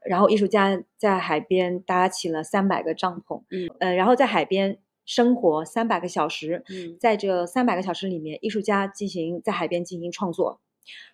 [0.05, 10.61] 然后艺术家在海边搭起了三百个帐篷，嗯呃，然后在海边生活三百个小时，嗯在这三百个小时里面，艺术家进行在海边进行创作、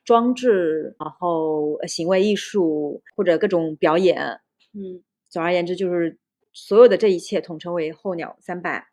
[0.04, 4.40] 装置，然后呃行为艺术或者各种表演。
[4.72, 6.16] 嗯总而言之，就是
[6.52, 8.86] 所有的这一切统称为候鸟三百。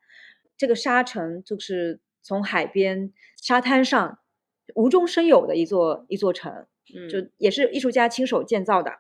[0.58, 4.20] 这个沙城就是从海边沙滩上
[4.74, 8.92] 无中生有的一座一座城，嗯，就也是艺术家亲手建造的。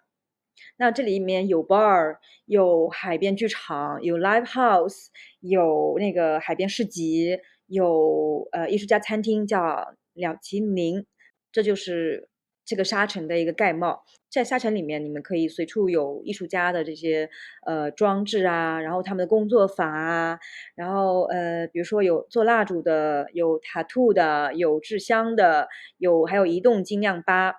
[0.77, 5.07] 那这里面有 bar，有海边剧场，有 live house，
[5.39, 7.37] 有那个海边市集，
[7.67, 11.05] 有呃艺术家餐厅叫鸟麒麟，
[11.51, 12.29] 这就是
[12.65, 14.03] 这个沙城的一个盖帽。
[14.29, 17.29] 在沙城里面，你们可以随处有艺术家的这些
[17.65, 20.37] 呃装置啊，然后他们的工作坊啊，
[20.75, 27.53] 然后呃比如说有做蜡烛的，有塔兔的，有制香的，有还有移动精酿吧，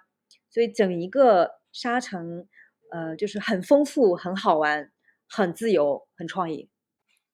[0.51, 2.47] 所以整一个沙城
[2.91, 4.91] 呃就是很丰富、很好玩、
[5.29, 6.69] 很自由、很创意。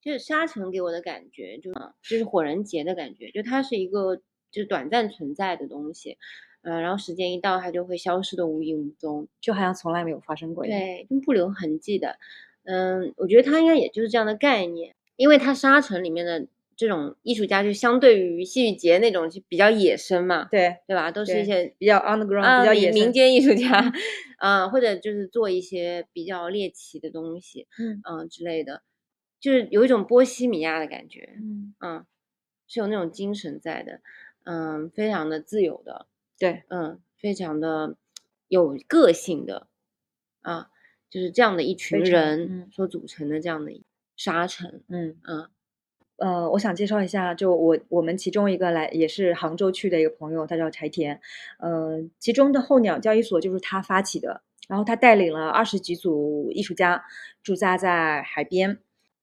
[0.01, 1.77] 就是沙城给我的感觉就是
[2.09, 6.17] 就是火人节的感觉，就它是一个就是短暂存在的东西，
[6.63, 9.29] 呃，然后时间一到它就会消失的无影无踪。
[9.41, 10.79] 就好像从来没有发生过一样。
[10.79, 12.19] 对，就不留痕迹的。
[12.65, 16.47] 嗯，我觉得它应该也就是这样的概念，因为它沙尘里面的
[16.77, 21.11] 这种艺术家，就相对于戏剧节那种就比较野生嘛，对对吧？
[21.11, 23.93] 都是一些比较 underground，、啊比较野生民间艺术家，
[24.39, 28.83] 啊，或者就是做一些比较猎奇的东西，嗯嗯之类的，
[29.41, 32.07] 就是有一种波西米亚的感觉，嗯，嗯，
[32.69, 34.01] 是有那种精神在的，
[34.45, 36.07] 嗯，非常的自由的，
[36.43, 37.95] 对，嗯，非常的
[38.49, 39.69] 有个性的，
[40.41, 40.71] 啊，
[41.09, 42.69] 就是这样的一群人嗯。
[42.73, 43.71] 所组成的这样的
[44.17, 45.17] 沙城，嗯。
[45.23, 45.49] 嗯
[46.17, 51.21] 呃，我想介绍一下，就我我们其中一个来也是杭州去的一个朋友，他叫柴田，
[51.61, 57.05] 呃，其中的候鸟交易所就是他发起的，然后他带领了二十几组艺术家
[57.45, 58.81] 驻扎在海边。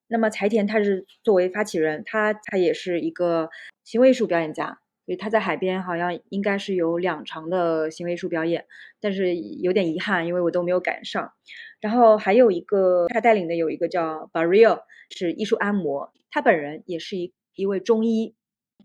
[0.08, 3.50] 那么柴田他是作为发起人，他他也是一个
[3.84, 4.80] 行为艺术表演家，
[5.10, 8.68] 所以他在海边好像应该是有两场的行为艺术表演，
[9.02, 11.34] 但是有点遗憾，因为我都没有赶上。
[11.80, 18.36] 然后还有一个他带领的有一个叫 Barrio，是艺术按摩，他本人也是一一位中医，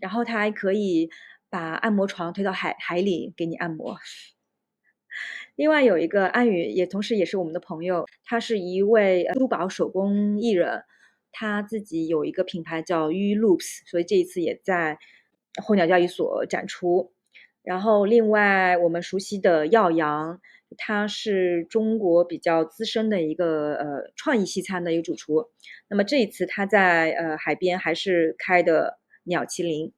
[0.00, 1.10] 然后他还可以
[1.50, 3.98] 把按摩床推到海海里给你按摩。
[5.56, 10.84] 另外有一个安宇，也同时也是我们的朋友，他是一位珠宝手工艺人，
[11.32, 14.98] 他自己有一个品牌叫 U Loops，所以这一次也在
[15.62, 17.12] 候鸟交易所展出。
[17.62, 20.40] 然后另外我们熟悉的耀阳，
[20.76, 25.48] 他是中国比较资深的一个呃创意西餐的一个主厨。
[25.88, 29.92] 那么这一次他在呃海边还是开的鸟麒麟。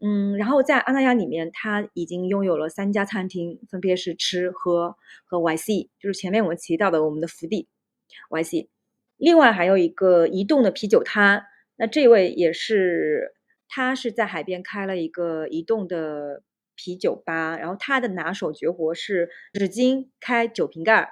[0.00, 7.68] 嗯，然后在阿那亚里面，他已经拥有了三家餐厅，分别是吃喝和 YC，就是前面我们提到的我们的福地
[8.28, 8.68] YC。
[9.16, 11.44] 另外还有一个移动的啤酒摊，
[11.76, 13.34] 那这位也是
[13.74, 16.42] 他是在海边开了一个移动的
[16.76, 21.10] 啤酒吧，然后他的拿手绝活是纸巾开酒瓶盖，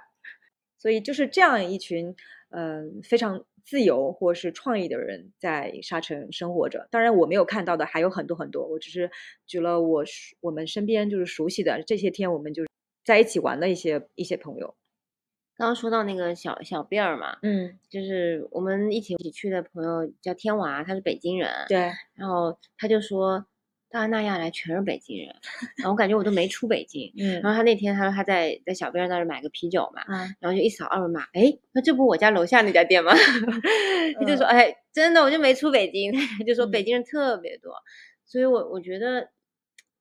[0.78, 2.14] 所以就是这样一群
[2.50, 3.44] 嗯非常。
[3.64, 9.08] 自由或是创意的人在沙城生活着，当然我没有看到的还有很多很多，我只是
[9.46, 10.02] 举了我
[10.40, 12.64] 我们身边就是熟悉的这些天我们就
[13.04, 14.74] 在一起玩的一些一些朋友。
[15.62, 23.46] 刚刚说到那个小小辫儿嘛，嗯，就是我们一起一起去的朋友叫天娃，他是北京人，对，然后他就说。
[23.88, 25.36] 到阿那亚来全是北京人，
[25.76, 27.12] 然后我感觉我都没出北京。
[27.18, 30.02] 嗯，然后他那天他说他在在小辫儿那儿买个啤酒嘛，
[30.40, 33.12] 然后就一扫二维码，哎，那这不我家楼下那家店吗？
[34.18, 36.10] 他就说，哎，真的，我就没出北京。
[36.46, 37.74] 就说北京人特别多，
[38.24, 39.28] 所以我我觉得，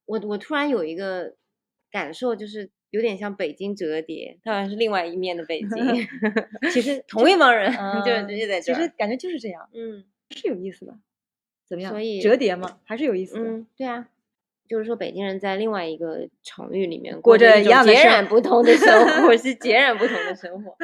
[0.05, 1.35] 我我突然有一个
[1.91, 6.07] 感受，就是有点像北京折叠，它好像是另外一面的北京。
[6.71, 7.71] 其实同一帮人，
[8.05, 8.73] 就就在这。
[8.73, 10.93] 其实感觉就是这样，嗯，是有意思的。
[11.67, 11.91] 怎么样？
[11.91, 13.49] 所以折叠嘛，还是有意思的。
[13.49, 14.07] 嗯，对啊，
[14.67, 20.75] 就是说北京人在另外一个场域里面过着一样截然不同的生活， 是截然不同的生活。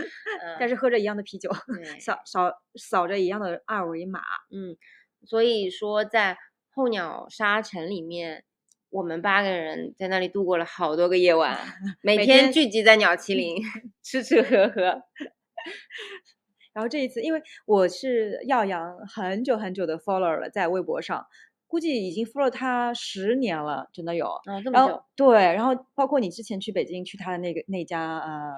[0.60, 1.49] 但是喝着一样的啤酒，
[1.99, 4.22] 扫扫扫着一样的二维码。
[4.49, 4.78] 嗯，
[5.26, 6.38] 所以说在
[6.70, 8.45] 候鸟沙城里面，
[8.89, 11.57] 我们八个人在那里度过了好多个夜晚，
[12.01, 13.61] 每天聚集在鸟麒麟
[14.01, 15.03] 吃吃喝喝。
[16.73, 21.25] 然后这一次，因为我是耀阳很久很久的 follower 了，在微博上，
[21.65, 24.29] 估计已经 follow 他十年了，真的有。
[24.45, 25.03] 嗯，这么久。
[25.15, 28.53] 对，然后包括你之前去北京去他的那个那家呃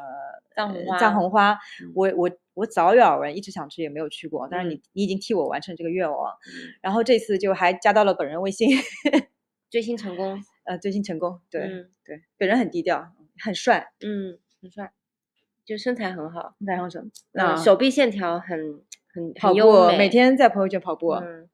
[0.53, 1.57] 藏红花，藏红花，
[1.95, 6.35] 我我我早有耳闻，一直想去也没有去过，但是你你已经替我完成这个愿望，
[6.81, 8.67] 然后这次就还加到了本人微信，
[9.69, 14.91] 追星成功，呃，追星成功，对对，本人很低调，很帅，嗯，很帅。
[15.65, 16.97] 就身材很好，身材很好，
[17.33, 18.81] 那手臂线条很
[19.13, 21.49] 很跑步，每天在朋友圈跑步，嗯。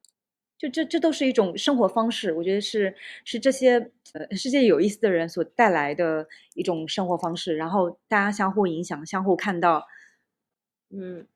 [0.58, 2.94] 就这这都是一种生活方式，我觉得是
[3.26, 9.86] 是这些呃世界有意思的人所带来的一种生活方式，然后大家相互影响，相互看到，
[10.88, 11.26] 嗯，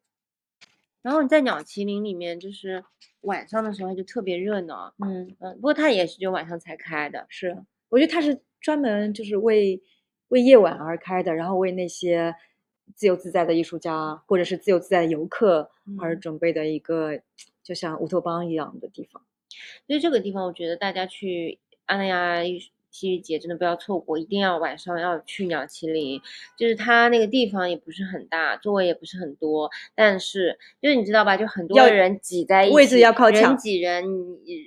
[1.03, 2.85] 然后你在鸟麒麟里面，就是
[3.23, 9.83] 晚上的时候就特别热闹，嗯嗯，不过它也是就晚上才开的，是，我觉得它是专门就是为
[10.29, 12.35] 为夜晚而开的，然后为那些。
[12.97, 15.71] 自由自在的艺术家，或者是自由自在的游客
[16.01, 17.21] 而准备的一个，
[17.63, 19.25] 就像乌托邦一样的地方。
[19.87, 22.43] 所以这个地方，我觉得大家去阿那亚
[22.91, 26.21] 戏剧节真的不要错过，一定要晚上要去鸟麒麟。
[26.59, 34.05] 就是它那个地方也不是很大，座位也不是很多，但是就是你知道吧，就很多人挤在一起，位置要靠人挤人，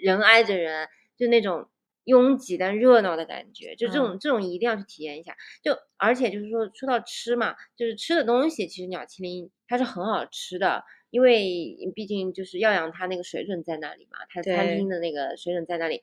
[0.02, 1.68] 人挨着人，就那种。
[2.06, 5.38] 拥挤但热闹的感觉，就这种这种一定要去体验一下。
[5.62, 16.02] 就而且就是说说到吃嘛，就是吃的东西，其实鸟麒麟它是很好吃的，因为毕竟就是耀阳它那个水准在那里嘛，它餐厅的那个水准在那里。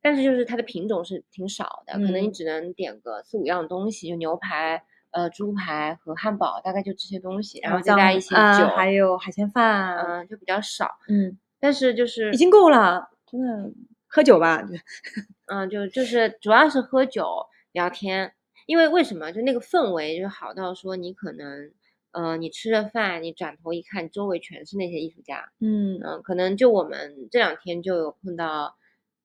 [0.00, 10.88] 但是就是它的品种是挺少的，可能你只能点个四五样东西，就牛排、呃猪排和汉堡，大概就这些东西，然后再加一些酒，还有海鲜饭，嗯，就比较少。
[11.08, 13.72] 嗯，但是就是已经够了，真的。
[14.10, 14.66] 喝酒吧，
[15.52, 18.32] 嗯，就就是主要是喝酒聊天，
[18.64, 19.30] 因为为什么？
[19.32, 21.70] 就那个氛围就好到说你可能，
[22.12, 28.77] 呃，你吃着饭，你转头一看，周围全是那些艺术家，嗯嗯，可能就我们这两天就有碰到，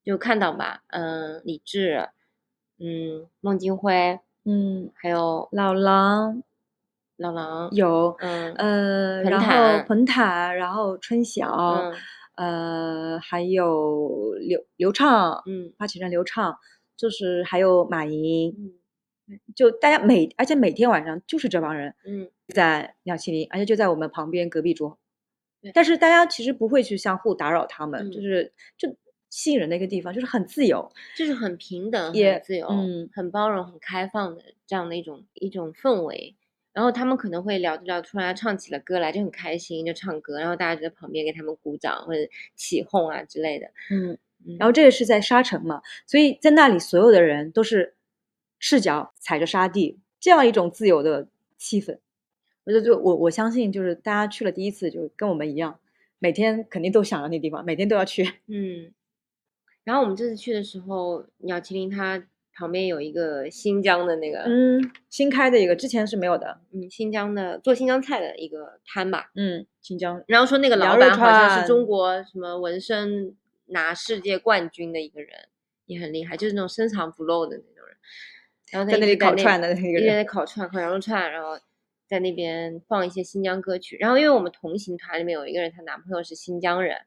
[0.03, 2.09] 就看到吧，嗯，李志，
[2.79, 6.43] 嗯，孟京辉，嗯，还有老狼，
[7.17, 11.91] 老狼有，嗯呃，然后彭坦，然后春晓。
[12.35, 16.57] 呃，还有刘刘畅，嗯，发起人刘畅，
[16.97, 18.73] 就是还有马莹，
[19.27, 24.97] 嗯，就大家每而且每天晚上就是这帮人，嗯，在鸟麒麟，而且就在我们旁边隔壁桌，
[25.75, 28.19] 但是大家其实不会去相互打扰他们，就。
[28.19, 28.89] 是就
[29.33, 36.35] 吸引人的一个地方，就是很自由，就是很平等、也很自由、嗯很包容、很开放的这样的一种一种氛围。
[36.71, 42.19] 然后他们可能会聊着聊着，突然唱起了歌来，就很开心，就唱歌，然后大家就在旁边给他们鼓掌或者
[42.55, 43.65] 起哄啊之类的。
[43.89, 44.17] 嗯。
[44.45, 47.95] 嗯然后这个是在沙城嘛，所以在那里所有的人都是
[48.59, 51.27] 赤脚踩着沙地，这样一种自由的
[51.57, 51.97] 气氛。
[52.65, 55.79] 我就就我我相信，就是大家去了第一次，就跟我们一样，
[56.19, 58.23] 每天肯定都想着那地方，每天都要去。
[58.47, 58.91] 嗯，
[59.83, 62.23] 然后我们这次去的时候，鸟麒麟它
[62.55, 66.59] 旁边有一个新疆的那个，嗯，新开的一个，之前是没有的。
[66.71, 69.31] 嗯，新疆的做新疆菜的一个摊吧。
[69.35, 75.29] 嗯，新疆然后说那个老板好像是中国什么纹身拿世界冠军的一个人，
[75.85, 77.97] 也很厉害，就是那种深藏不露的那种人。
[78.71, 81.59] 然后他在那里烤串的那个一直在人，烤串，烤羊肉串，然后
[82.07, 83.97] 在那边放一些新疆歌曲。
[83.99, 86.97] 然后因为我们同行团里面有一个人，她男朋友是新疆人，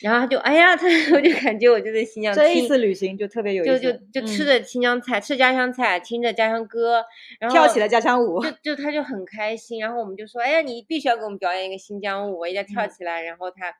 [0.00, 7.04] 然后他就哎呀，他 我就感觉我就在新疆听这一次旅行就特别有意就思，就就就吃着新疆菜，吃家乡菜，听着家乡歌，
[7.38, 8.42] 然后跳起了家乡舞。
[8.42, 12.90] 就就他就很开心，然后我们就说，哎呀，你必须要给我们表演一个新疆舞，我一定要跳嗯。
[12.90, 13.72] 起来，然后他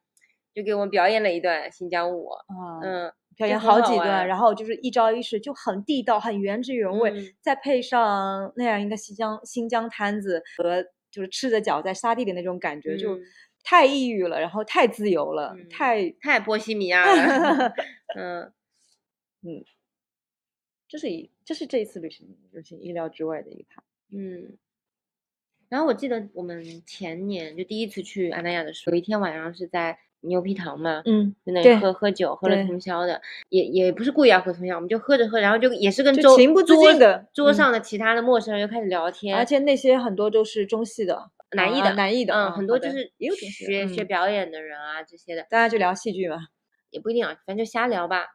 [0.55, 2.45] 就给我们表演了一段新疆舞，啊，
[2.83, 4.37] 嗯，表演好好几段，然。
[4.37, 7.33] 后就是一招一式就很地道、很原汁原味，嗯。
[7.41, 13.21] 再配上那样一个新疆新疆摊子和就是赤着脚在沙地里那种感觉，就嗯
[13.63, 17.73] 太抑郁了，然后太自由了，嗯太太波西米亚了，
[18.17, 18.53] 嗯
[19.43, 19.65] 嗯
[20.89, 23.83] 这是一这是这一次旅行旅行意料之外的一趴。
[24.11, 24.57] 嗯。
[25.69, 36.75] 然后我记得我们前年就第一次去安那亚的时候，有一天晚上是在牛皮糖嘛，嗯，在那里喝喝酒，喝了通宵的，也也不是故意要喝通宵，我们就喝着喝，然后就也是跟周就情不自
[37.33, 46.37] 桌上的其他的陌生人又开始聊天，而且那些很多都是中戏的，啊南艺的嗯，南艺的嗯很多就是学学嗯表演的人啊这些的，大家就聊戏剧嘛。
[46.91, 48.27] 也不一定啊，反正就瞎聊吧。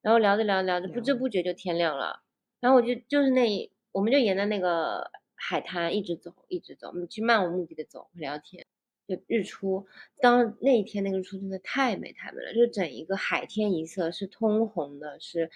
[0.00, 2.20] 然后聊着聊着聊着，不知不觉就天亮了。
[2.60, 8.66] 然后我就就是那，我们就沿着那个海滩一直走，一直走，我们去漫无目的的走聊天。
[9.06, 9.86] 就日出，
[10.20, 15.50] 当那一天那个日出真的太美太美了，就是整一个海天一色是通红的，是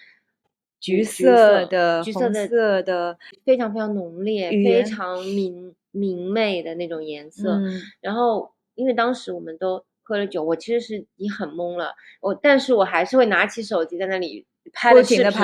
[0.80, 7.52] 橘色色的、红橘色的非常非常浓烈、非常明明媚的那种颜色。
[7.52, 15.40] 嗯，然后因为当时我们都喝了酒，我其实是已经很懵了，我但是我还是会拿起手机在那里拍了视频。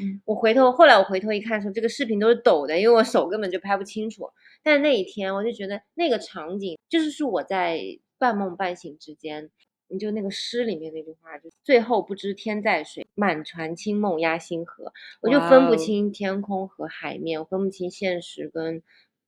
[0.00, 4.28] 嗯我回头后来我回头一看的时候，这个视频都是抖的，因为我手根本就拍不清楚。
[4.62, 7.80] 但那一天我就觉得那个场景就是是我在
[8.18, 9.50] 半梦半醒之间。
[9.88, 14.92] 你就那个诗里面那句话，就最后不知天在水，满船清梦压星河。
[15.20, 18.82] 我就分不清天空和海面，我分不清现实跟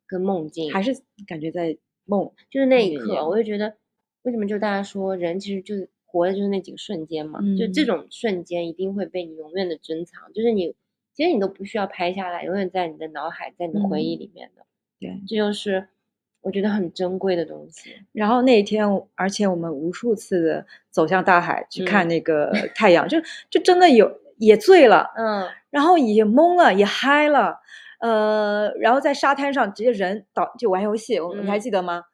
[0.07, 0.73] 跟梦境。
[0.73, 0.93] 还是
[1.27, 2.33] 感觉在梦。
[2.51, 3.77] 就是那一刻，我就觉得，
[4.23, 10.75] 为什么就大家说人其实就活的就是那几个瞬间嘛，就这嗯种瞬间一定会被你永远的珍藏，就是你
[11.13, 14.67] 其实你都不需要拍下来，永远在你的脑海，在你的回忆嗯里面的，
[14.99, 15.89] 对，这就是
[16.47, 17.91] 我觉得很珍贵的东西。
[18.13, 18.87] 然后那一天，
[19.17, 23.19] 而且我们无数次的走向大海去看嗯那个太阳，就
[23.51, 27.59] 就真的有也醉了，嗯然后也懵了，也嗨了，
[27.99, 32.05] 呃，然后在沙滩上直接人倒就玩游戏，我你还嗯记得吗？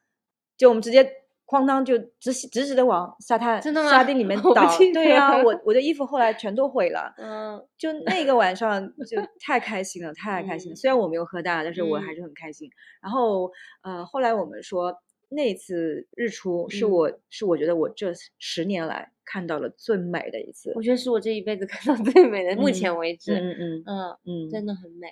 [0.56, 1.06] 就我们直接
[1.46, 7.12] 哐当就直直直的往沙滩沙地里面 倒，对呀、得我我的衣服后来全都毁了。
[7.18, 10.74] 嗯就那个晚上就太开心了，太开心了。
[10.74, 12.70] 嗯虽然我没有喝大，但是我还嗯是很开心。
[13.02, 13.50] 然后
[13.82, 14.94] 呃，后来我们说
[15.28, 20.82] 那次日出是嗯我、是我觉得我这十年来看到了最美的一次我。
[20.82, 25.08] 觉得是我这一辈子看到最美的，目前嗯为止，嗯嗯嗯，嗯真的很美，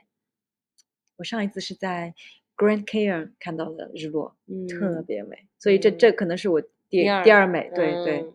[1.16, 2.14] 我上一次是在
[2.60, 5.48] Grand Canyon 看到的日落，嗯，特别美。
[5.58, 8.20] 所以这这可能是我第第二美，对对。
[8.20, 8.32] 嗯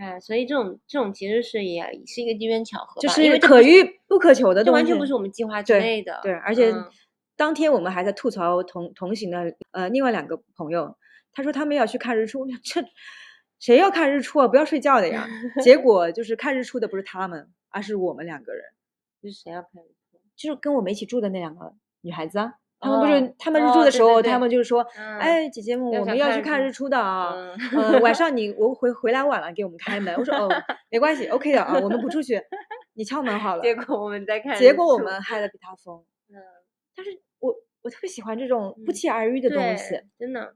[0.00, 6.20] 哎，所以这种这种其实是也是一个机缘巧合就是可遇不可求的东西，这完全不是我们计划之内的。
[6.22, 6.88] 对，而且嗯
[7.34, 10.96] 当天我们还在吐槽同同行的呃另外两个朋友，
[11.32, 12.84] 他说他们要去看日出，这
[13.58, 14.46] 谁要看日出啊？
[14.46, 15.26] 不要睡觉的呀！
[15.64, 18.62] 结果就是看日出的不是他们，而是我们两个人，
[19.20, 20.20] 就是谁要看日出？
[20.36, 22.54] 就是跟我们一起住的那两个女孩子啊。
[22.80, 27.34] 他们不是、哦他们日哦出的时候，他们就是说，嗯哎，姐姐们，我们要去看日出的啊。
[28.02, 30.14] 晚上 你我回回来晚了，给我们开门。
[30.16, 30.48] 我说哦，
[30.90, 32.40] 没关系，OK 的啊，我们不出去，
[32.94, 33.62] 你敲门好了。
[33.62, 36.04] 结果我们在看，结果我们害的比他疯。
[36.30, 36.36] 嗯
[36.94, 40.00] 但是我我特别喜欢这种不嗯期而遇的东西。
[40.18, 40.54] 真的，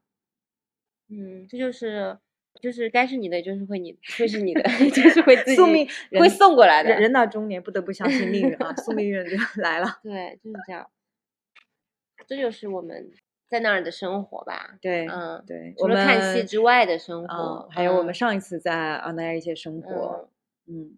[1.08, 2.18] 嗯，这就是
[2.60, 6.90] 就是该是你的，就是会你会是你的， 就是会自己宿命会送过来的。
[6.90, 9.86] 人人到中年不得不相信命运啊，宿命运就来了。
[10.02, 10.88] 对，就是这样。
[12.34, 13.10] 这就是我们
[13.46, 14.78] 在那儿的生活吧。
[14.80, 20.30] 对，嗯，对，除了看戏之外的生啊活，还有我们嗯上一次在阿那亚一些生活，
[20.66, 20.96] 嗯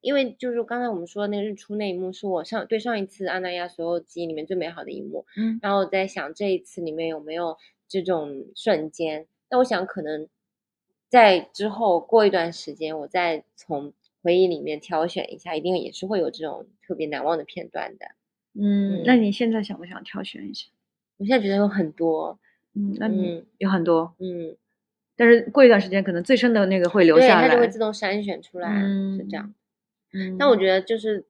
[0.00, 5.24] 因为就是刚才我们说的那个日出那一幕，是我上对上一次阿那亚所有记忆里面最美好的一幕。
[5.36, 7.56] 嗯然后我在想这一次里面有没有
[7.86, 9.28] 这种瞬间？
[9.48, 10.28] 那我想可能
[11.08, 13.92] 在之后过一段时间，我再从
[14.22, 18.06] 回忆里面挑选一下，一定也是会有这种特别难忘的片段的。
[18.60, 20.66] 嗯，那你现在想不想挑选一下？
[21.18, 22.38] 我现在觉得有很多，
[22.74, 24.56] 嗯，那你嗯有很多，嗯，
[25.16, 28.80] 但是过一段时间可能最深的那个会留，下来，它就会自动筛选出来，
[29.16, 29.52] 是这样。
[30.12, 31.26] 嗯，但我觉得就是，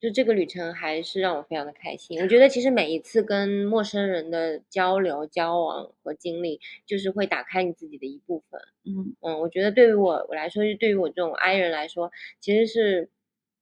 [0.00, 2.20] 就这个旅程还是让我非常的开心。
[2.20, 8.60] 我觉得其实每一次跟陌生人的交流、交往和经历，就是会打开你自己的一部分。
[8.84, 12.10] 嗯嗯，我觉得对于我我来说，就对于我这种 I 人来说，
[12.40, 13.10] 其实是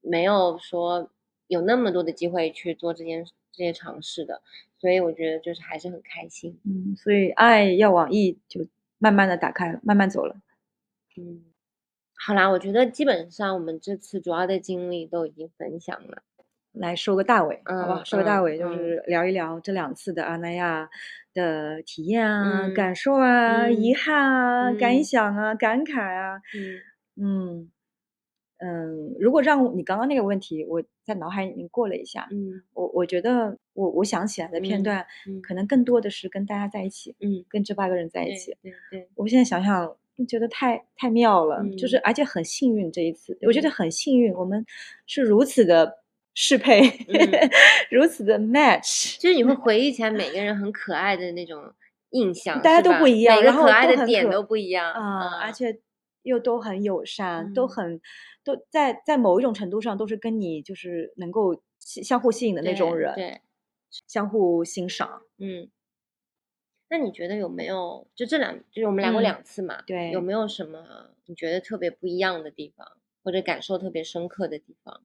[0.03, 1.11] 没有说
[1.51, 4.41] 有那么多的机会去做这件这些尝试的，
[4.79, 6.61] 所以我觉得就是还是很开心。
[6.65, 8.65] 嗯，所以爱要往易就
[8.99, 10.37] 慢慢的打开了，慢慢走了。
[11.17, 11.43] 嗯，
[12.15, 16.23] 好啦，我觉得基本上我们这次主要的经历都已经分享了。
[16.73, 18.03] 来收个大尾，好吧？
[18.03, 20.89] 嗯收个大嗯尾就是聊一聊这两次的阿那亚
[21.35, 26.41] 的体验啊、嗯感受啊、嗯遗憾啊、感嗯想啊、感慨啊。
[27.17, 27.69] 嗯
[28.61, 32.63] 嗯嗯，如果让你刚刚那个问题，我在脑海里面过了一下，嗯。
[32.75, 35.55] 我我觉得我我想起来的片嗯段，嗯可。
[35.55, 38.57] 能更多的是跟大家在一起，嗯，跟这八个人在一起。
[38.63, 39.97] 对对，我现在想想，
[40.29, 42.03] 觉得太太妙了，就是嗯。
[42.05, 43.63] 而且很幸运这一次，我觉嗯。
[43.63, 44.65] 得很幸运，我们
[45.07, 45.99] 是如此的
[46.35, 47.51] 适配，嗯。
[47.91, 49.55] 如此的 match，就是你会。
[49.55, 51.73] 回忆起来每个人很可爱的那种
[52.11, 55.53] 印象，大家都不一样每个然后可爱的点都不一样啊、而嗯。
[55.53, 55.81] 且
[56.23, 57.69] 又都很友善，都嗯。
[57.69, 58.01] 很
[58.45, 63.41] 都在在某一种程度上都是跟你就是能够吸相互吸引的那种人，对对，
[64.07, 65.23] 相互欣赏。
[65.39, 65.71] 嗯。
[66.93, 69.81] 那你觉得有没有就这两就是我们来过嗯两次嘛？
[69.87, 75.05] 对有没有什么你觉得特别不一样的地方，或者感受特别深刻的地方？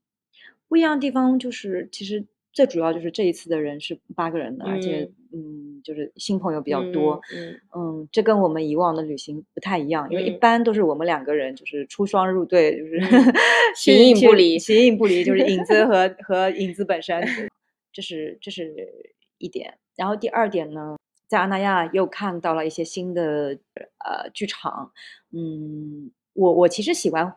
[0.67, 2.25] 不一样的地方就是，其实
[2.55, 7.21] 最主要就是这一次的人是八个人的，而且嗯，就是新朋友比较多。
[7.35, 10.39] 嗯嗯，这跟我们以往的旅行不太一样，因为一嗯。
[10.39, 13.33] 般都是我们两个人就是出双入对，就是、 嗯
[13.75, 14.57] 形影不离。
[14.57, 17.21] 形影不离，就是影子和 和影子本身，
[17.91, 18.73] 这是这是
[19.37, 19.77] 一点。
[19.97, 20.95] 然后第二点呢，
[21.27, 23.59] 在阿那亚又看到了一些新的
[24.05, 24.93] 呃剧场，
[25.33, 27.35] 嗯，我我其实喜欢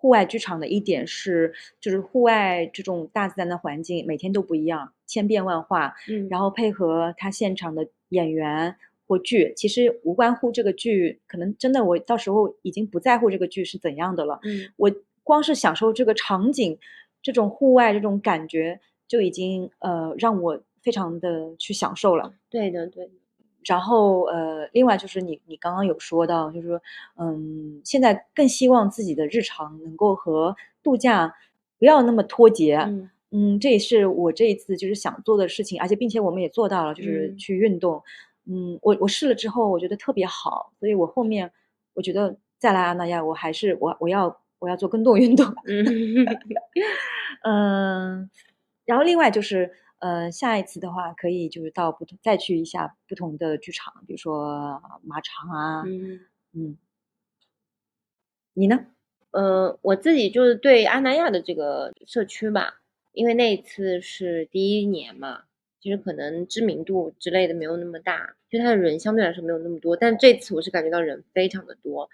[0.00, 8.74] 户外剧场的一点是，就是户外这种大自然的环境每天都不一样，千变万化，嗯，然后配合他现场的演员
[9.06, 14.72] 或剧，其实无关乎这个剧，可能真的我到时候已经不在乎这个剧是怎样的了，嗯。
[14.78, 14.90] 我
[15.22, 16.78] 光是享受这个场景，
[17.20, 22.32] 这种户外这种感觉，就已经呃让我非常的去享受了。
[22.48, 23.10] 对的对的，
[23.64, 26.80] 然后呃，另外就是你你刚刚有说到，就是说，
[27.16, 31.34] 嗯，现在更希望自己的日常能够和度假
[31.78, 32.76] 不要那么脱节。
[32.76, 38.02] 嗯嗯，这也是我这一次就是想做的事情，而且并且我们也做到了，就是嗯去运动。
[38.46, 41.52] 嗯，我我试了之后，我觉得特别好，所以我后面
[41.94, 45.46] 我觉得再来阿那亚，我还是我我要我要做更多运动。
[45.66, 46.26] 嗯
[47.44, 48.30] 嗯，
[48.84, 49.70] 然后另外就是，
[50.00, 56.20] 呃，下一次的话，可以就是到不同再去一下不同的剧场，比如说马场啊，嗯。
[56.52, 56.76] 嗯，
[58.54, 58.86] 你呢？
[59.30, 62.80] 呃，我自己就是对阿那亚的这个社区吧，
[63.12, 65.44] 因为那一次是第一年嘛，
[65.80, 69.96] 其实可能知名度之类的没有那么大，就它的人相对来说没有那么多。
[69.96, 72.10] 但这次我是感觉到人非常的多，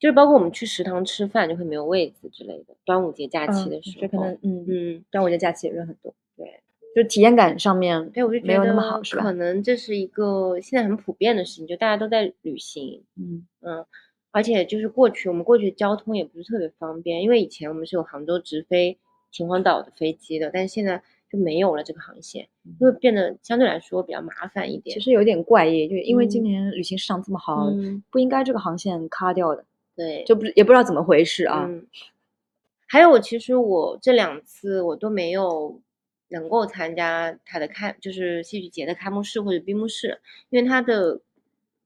[0.00, 2.74] 就是包括我们去食堂吃饭就会没有位子之类的。
[2.84, 6.60] 端午节假期嗯的时候，这可能，嗯，嗯，端午节假期也人很多，对，
[6.94, 9.32] 就体验感上面，对，我就觉没有那么得好，是吧可？
[9.32, 13.86] 能这是一个现在很普遍的事情，就大家都在旅行，嗯嗯，
[14.32, 18.98] 而且就是过去我们过去交通也不是特别方便，因为以前我们是有杭州直飞
[19.30, 21.00] 秦皇岛的飞机的，但是现在
[21.30, 22.48] 就没有了这个航线，
[22.80, 24.92] 就会变得相对来说比较麻烦一点。
[24.92, 29.64] 其实有点怪异，就因为今嗯年旅行市场这么好，嗯，不应该这个航线卡掉的，
[29.94, 31.66] 对，就不也不知道怎么回事啊。
[31.68, 31.86] 嗯，
[32.88, 35.80] 还有我其实我这两次我都没有
[36.30, 41.20] 能够参加他的开，就是戏剧节的开幕式或者闭幕式，因为他的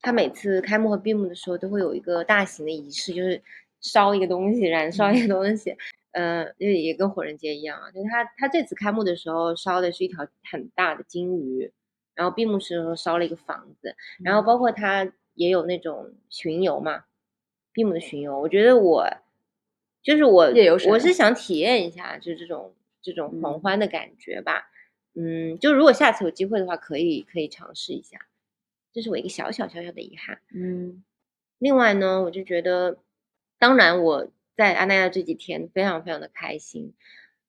[0.00, 3.42] 他每次开幕和闭幕的时候都会有一个大型的仪式，就是
[3.80, 5.76] 烧一个东西，燃烧一个东西。
[6.12, 11.72] 呃，就也跟火人节一样啊，就是它它这次开幕的时候烧的是一条很大的金鱼，
[12.14, 17.02] 然后闭幕式的时候烧了一个房子，然后包括他也有那种巡游嘛，
[17.72, 19.04] 闭幕的巡游，我觉得我
[20.04, 20.52] 就是我
[20.88, 22.72] 我是想体验一下，就是这种
[23.04, 24.64] 这种狂嗯欢的感觉吧。
[25.14, 28.26] 嗯，就如果下次有机会的话，可以可以尝试一下，
[28.92, 30.40] 这是我一个小小小小的遗憾。
[30.52, 31.04] 嗯
[31.58, 32.98] 另外呢，我就觉得，
[33.60, 36.94] 当然我在阿那亚这几天非常非常的开心，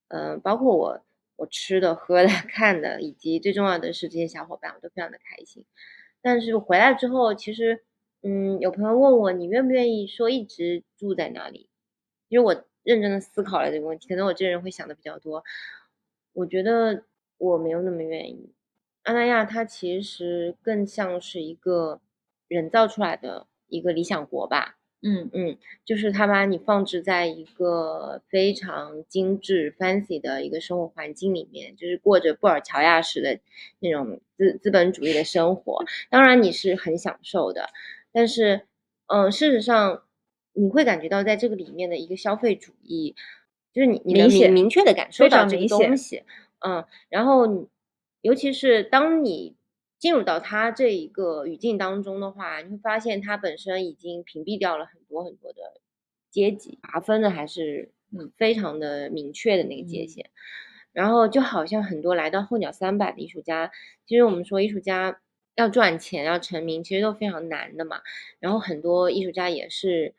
[0.09, 1.03] 嗯，包括我
[1.37, 5.65] 我吃的、喝的、 看的，以及最重要的是这些小伙伴，我都非常的开心。
[6.21, 7.83] 但是回来之后，其实，
[8.21, 11.69] 嗯，有朋友问我，你愿不愿意说一直住在那里？
[12.29, 15.43] 因为我认真的思考了这个问题，可能我这人会想的比较多。
[16.31, 17.03] 我觉得
[17.37, 18.53] 我没有那么愿意。
[19.03, 21.99] 阿那亚它其实更像是一个
[22.47, 24.77] 人造出来的一个理想国吧。
[25.07, 33.39] 嗯嗯，就是他把你放置在一个非常精致、fancy 的一个生活环境里面，就是过着布尔乔亚式的
[33.79, 35.85] 那种资资本主义的生活。
[36.09, 37.69] 当然你是很享受的，
[38.11, 38.61] 但是，
[39.05, 40.04] 嗯，事实上
[40.55, 43.15] 你会感觉到在这个里面的一个消费主义，
[43.71, 46.23] 就是你你能明明确的感受到这个东西。
[46.59, 47.67] 嗯，然后
[48.21, 49.55] 尤其是当你。
[49.97, 55.81] 进入到他这一个语境当中的话，你会发现他本身已经屏蔽掉了很多很多的
[56.29, 60.29] 阶级划分的，还是嗯非常的明确的那个界限。
[60.91, 63.71] 然后就好像很多来到候鸟三百的艺术家，
[64.05, 65.19] 其实我们说艺术家
[65.55, 68.01] 要赚钱要成名，其实都非常难的嘛。
[68.39, 70.13] 然后很多艺术家也是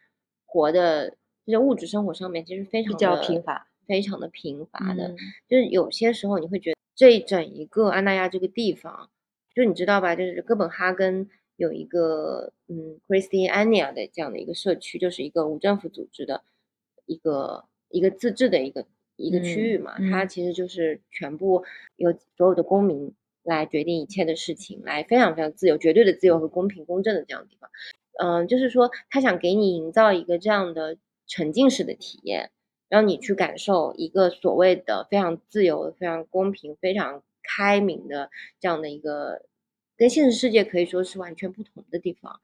[0.47, 1.17] 活的
[1.47, 5.15] 在物质生活上面其实非常比较贫乏，非常的贫乏的。
[5.49, 9.11] 就是有些时候你会觉得这整一个安那亚这个地方。
[9.55, 16.43] 就你知道吧，就是哥本哈根有一个嗯，Christiania 的这样的一个社区，就是一个无政府组织的
[17.07, 18.87] 一个一个自治的一个
[19.17, 19.97] 一个区域嘛。
[20.11, 21.65] 它其实就是全部
[21.97, 27.71] 由所有的公民来决定一切的事情，来非常非常自由、绝对的自由和公平公正的这样的地方。
[28.19, 32.51] 嗯，就是说他想给你营造一个这样的沉浸式的体验，
[32.89, 37.23] 让你去感受一个所谓的非常自由、非常公平、非常。
[37.49, 38.29] 开明的
[38.59, 39.43] 这样的一个，
[39.97, 42.41] 跟现实世界可以说是完全不同的地方，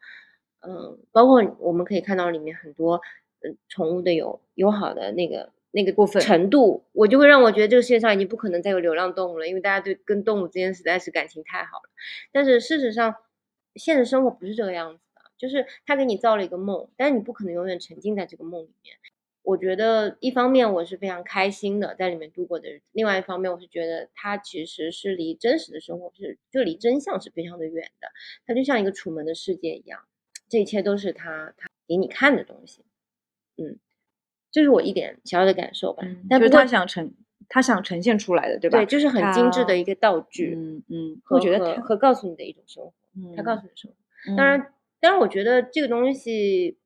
[0.61, 3.01] 嗯，包括我们可以看到里面很多，
[3.41, 11.91] 嗯，宠物的友友好的那个那个部分程度，我就会让我觉得这个世界上已经不可能再有流浪动物了，因为大家对跟动物之间实在是感情太好了。
[12.31, 13.17] 但是事实上，
[13.75, 15.12] 现实生活不是这个样子的，
[15.43, 18.95] 就是他给你造了一个梦，但是你不可能永远沉浸在这个梦里面。
[19.43, 28.07] 我觉得一方面我是非常开心的在里面度过的日子，另外一方面我是觉得它其实是离真实的生活是就离真相是非常的远的，
[28.47, 29.99] 它就像一个楚门的世界一样，
[30.49, 32.85] 这一切都是他他给你看的东西，
[33.57, 33.81] 嗯，
[34.53, 36.07] 这是我一点小小的感受吧。
[36.31, 37.13] 但是他想呈
[37.49, 38.79] 他想呈现出来的，对吧？
[38.79, 42.93] 对，就是很精致的一个道具，嗯嗯，我觉得和告诉你的一种生活，
[43.37, 43.97] 他告诉你的生活。
[44.37, 44.73] 当然，
[45.03, 46.79] 当然，我觉得这个东西。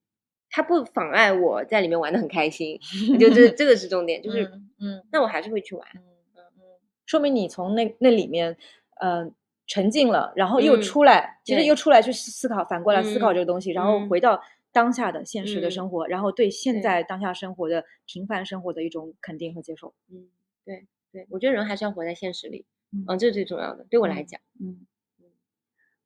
[0.49, 2.79] 它不妨碍我在里面玩的很开心，
[3.19, 4.45] 就这这个是重点，就是
[4.79, 6.01] 嗯，那我还是会去玩，嗯。
[6.37, 6.63] 嗯嗯，
[7.05, 8.57] 说明你从那那里面，
[9.01, 9.35] 嗯，
[9.67, 14.41] 沉浸了，然后又出来，其实又出来去思考，反过来思考这个东西，然后回到
[14.73, 20.29] 当下的现实的生活，然后对现在当下生活的平凡生活的一种肯定和接受，嗯，
[20.65, 24.87] 对对，我觉得人还是要活在现实里，嗯，这是最重要的，对我来讲，嗯嗯，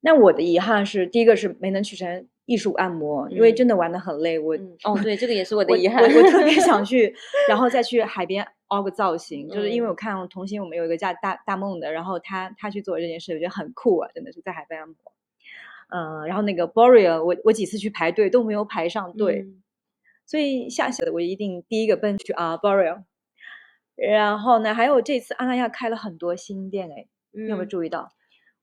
[0.01, 2.27] 那我的遗憾是，第一个是没能去成。
[2.47, 4.36] 艺术按摩，因为真的玩的很累。
[4.36, 6.02] 我哦，对，这个也是我的遗憾。
[6.02, 7.14] 我我特别想 去，
[7.48, 14.97] 然后再去海边凹个造型，就是因为我看童心，我们有一个叫大大梦的，然后他他去做这件事，我觉得很酷啊，真的是在海边按摩。
[15.90, 19.47] 嗯，然后那个 Boreal，我我几次去排队都没有排上队，
[20.27, 23.05] 所以下次我一定第一个奔去啊 Boreal。
[23.94, 28.10] 然后呢，还有这次阿那亚开了很多新店，哎，你有没有注意到？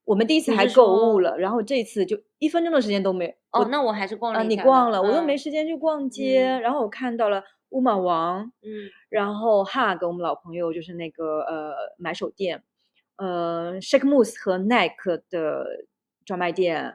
[0.07, 3.31] 我们第一次还购物了，然后这次就一分钟的时间都没有。
[3.51, 4.41] 哦，那我还是逛了。
[4.45, 6.45] 你逛了，我都没时间去逛街。
[6.61, 12.63] 然后我看到了乌马王，嗯，然后 Hug 我们老朋友就是那个呃买手店，
[13.17, 15.65] 呃 Shake Moose 和 Nike 的
[16.23, 16.93] 专卖店，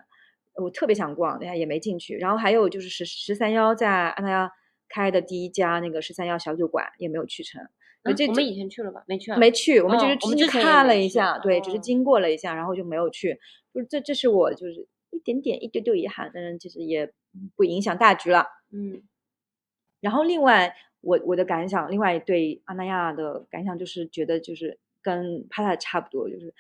[0.55, 2.17] 我特别想逛，哎也没进去。
[2.17, 4.51] 然后还有就是十十三幺在安那亚
[4.89, 7.61] 开的第一家那个十三幺小酒馆也没有去成。
[8.05, 9.05] 我们以前去了吧？
[9.07, 9.81] 没去，没去。
[9.81, 13.39] 我们只是进去看了一下，对，只是经过了一下，然后就没有去。
[13.73, 17.13] 就是这，这是我就是一点点、一丢丢遗憾，但是其实也
[17.55, 18.47] 不影响大局了。
[18.73, 19.03] 嗯。
[20.01, 26.53] 然后另外，我我的感想，另外对阿那亚的感想就是觉得就是跟帕塔差不多，就是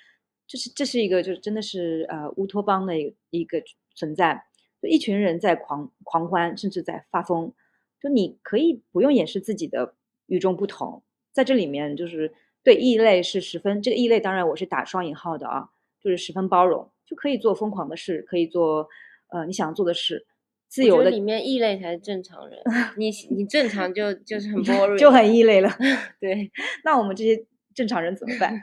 [0.47, 3.61] 就是这是一个就是真的是呃乌托邦的一一个
[3.97, 4.45] 存在，
[4.81, 7.53] 就一群人在狂狂欢，甚至在发疯，
[8.01, 9.97] 就你可以不用掩饰自己的
[10.27, 11.03] 与众不同。
[11.33, 12.33] 在这里面，就是
[12.63, 18.89] 对异类是十分这个异类，当然我是打双引号的啊，就是十分包容，就可以做疯狂的事，可以做
[19.29, 20.27] 呃你想做的事，
[20.69, 21.11] 自由的。
[21.11, 22.63] 里面异类才是正常人，
[22.97, 25.71] 你你正常就就是很 boring，就很异类了。
[26.21, 26.51] 对，
[26.85, 27.45] 那我们这些
[27.75, 28.63] 正常人怎么办？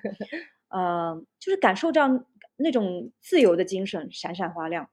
[0.69, 2.25] 嗯，就是感受这样
[2.57, 4.87] 那种自由的精神闪闪发亮，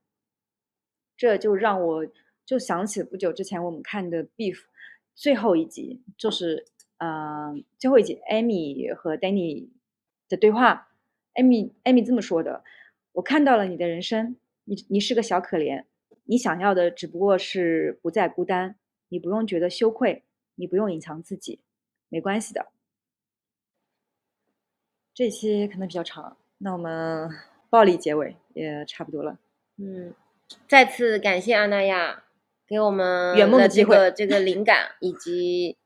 [1.17, 2.07] 这就让我
[2.47, 4.57] 就想起不久之前我们看的 Beef。
[5.15, 6.67] 最后一集就是
[6.99, 9.69] 呃最后一集，Amy 和 Danny
[10.29, 10.89] 的对话。
[11.35, 12.65] Amy Amy 这么说的
[13.13, 15.85] ：“我看到了你的人生，你你是个小可怜，
[16.25, 18.77] 你想要的只不过是不再孤单，
[19.11, 20.25] 你不用觉得羞愧，
[20.55, 21.61] 你不用隐藏自己，
[22.09, 22.69] 没关系的。”
[25.13, 27.31] 这期可能比较长，那我们
[27.69, 29.39] 暴力结尾也差不多了。
[29.77, 30.15] 嗯，
[30.67, 32.25] 再次感谢阿那亚
[32.67, 35.77] 给我们圆梦的机会这个这个灵感，以及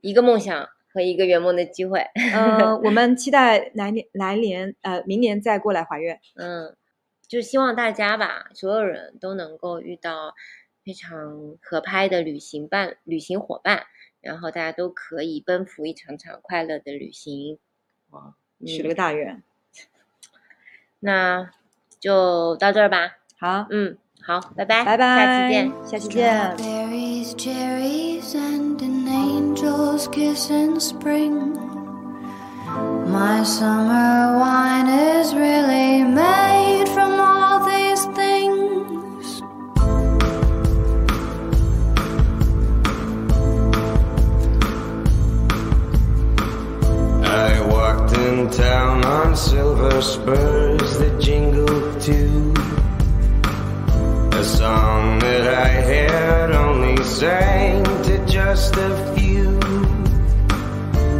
[0.00, 2.04] 一个梦想和一个圆梦的机会。
[2.34, 6.20] 嗯，我们期待来年来年呃明年再过来还愿。
[6.34, 6.76] 嗯，
[7.26, 10.34] 就希望大家吧，所有人都能够遇到
[10.84, 13.84] 非常合拍的旅行伴、旅行伙伴，
[14.20, 17.58] 然后大家都可以奔赴一场场快乐的旅行。
[18.10, 18.34] 哇，
[18.66, 19.42] 许了个大愿。
[20.98, 21.50] 那
[21.98, 23.18] 就到这儿吧。
[23.38, 26.56] 好，嗯，好，拜拜，拜拜，下期见。
[26.56, 26.56] 下
[27.28, 27.38] 期
[28.78, 28.99] 见。
[29.62, 31.52] Angel's kiss in spring.
[33.12, 39.42] My summer wine is really made from all these things.
[47.22, 52.54] I walked in town on silver spurs that jingled too.
[54.38, 56.50] A song that I had
[57.00, 59.58] only sang to just a few.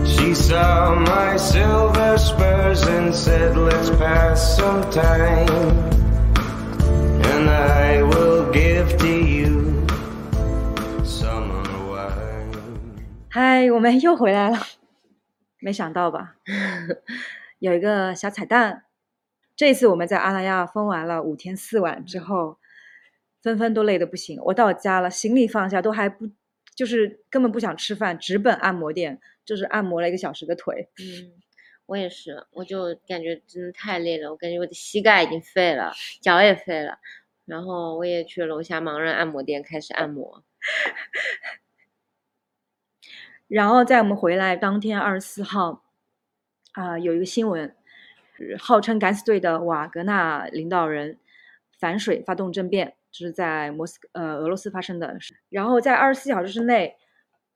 [0.05, 5.49] She saw my silver spurs and said, Let's pass some time.
[7.25, 9.87] And I will give to you
[11.03, 12.53] summer wine.
[13.31, 14.59] 嗨，我们又回来了，
[15.61, 16.35] 没想到吧？
[17.59, 18.85] 有一个小彩蛋。
[19.57, 22.57] 这次我们在阿那亚疯玩了五天四晚之后，
[23.43, 24.41] 纷纷都累得不行。
[24.45, 26.31] 我到家了，行李放下都还不，
[26.75, 30.89] 就是根本不想吃饭，直奔按摩店，就是按摩了一个小时的腿。
[30.99, 31.33] 嗯，
[31.87, 36.99] 我也是，我就感觉真的太累了，我感觉我的膝盖已经废了，脚也废了，
[37.47, 40.45] 然后我也去楼下盲人按摩店开始按摩。
[43.49, 45.83] 然后在我们回来当天二十四号，
[46.73, 47.75] 啊、有一个新闻，
[48.59, 51.19] 号称敢死队的瓦格纳领导人
[51.77, 55.17] 反水发动政变，这是在莫斯科呃俄罗斯发生的。
[55.49, 56.97] 然后在二十四小时之内，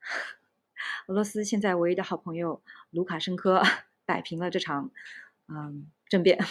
[1.08, 2.60] 俄罗斯现在唯一的好朋友
[2.90, 3.62] 卢卡申科
[4.06, 4.90] 摆平了这场
[5.48, 6.38] 嗯政变。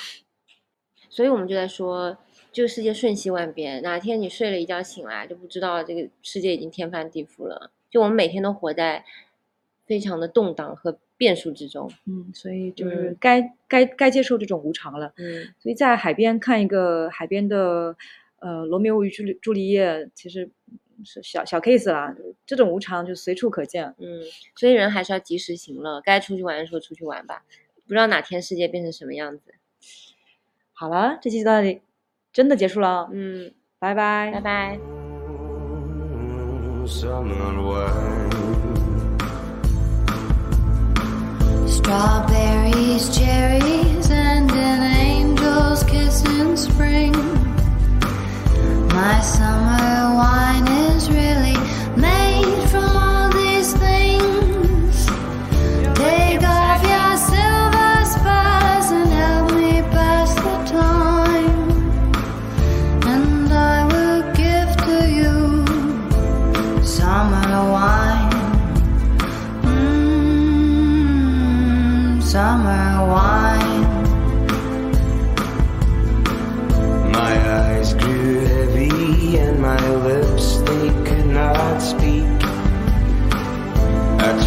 [1.10, 2.18] 所以我们就在说，
[2.52, 7.70] 这个世界瞬息万变，哪天你睡了一觉醒来，就不知道这个世界已经天翻地覆了。
[7.92, 9.06] 就我们每天都活在
[9.86, 11.92] 非常的动荡和变数之中。
[12.08, 15.14] 嗯，所以就是嗯该、该该接受这种无常了。
[15.18, 17.96] 嗯所以在海边看一个海边的
[18.44, 20.52] 呃罗密欧与朱丽朱丽叶，其实
[21.06, 22.14] 是小小 case 啦，
[22.46, 23.96] 这种无常就随处可见。
[23.98, 24.22] 嗯，
[24.56, 27.44] 所以人还是要及时行乐，该出去玩的时候出去玩吧，
[27.88, 29.56] 不知道哪天世界变成什么样子。
[30.74, 31.82] 好了，这期就到这里，
[32.34, 34.80] 真的结束了，嗯，拜拜，拜拜。
[41.66, 47.12] Strawberries, cherries, and an angel's kiss in spring.
[48.94, 50.83] My summer wine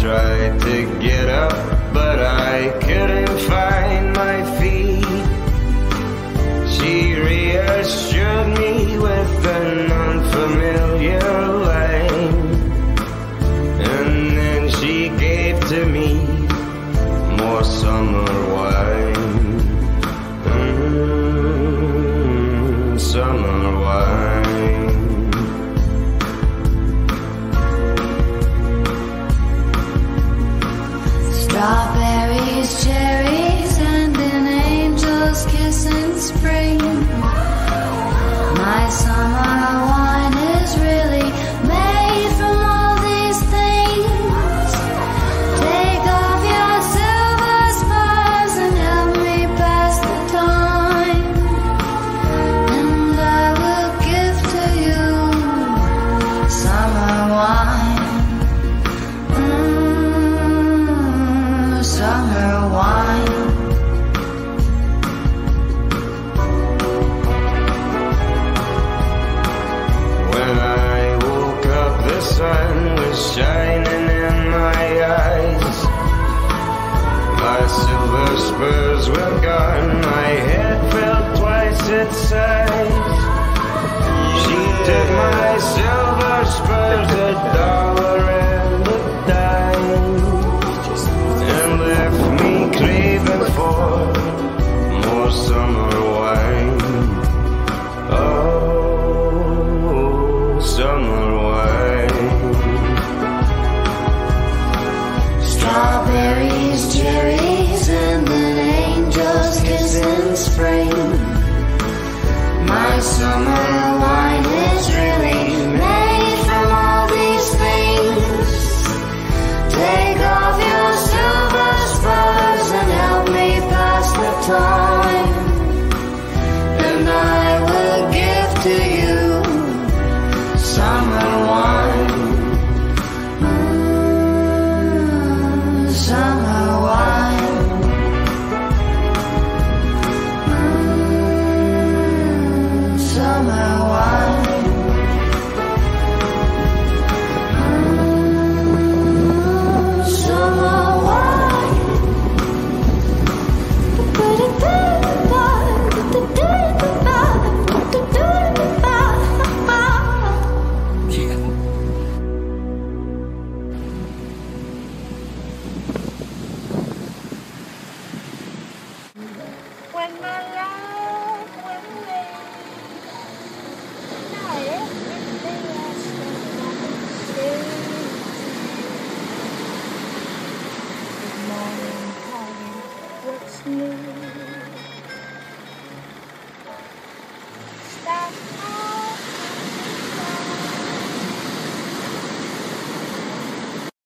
[0.07, 1.51] tried to get up,
[1.93, 3.16] but I couldn't.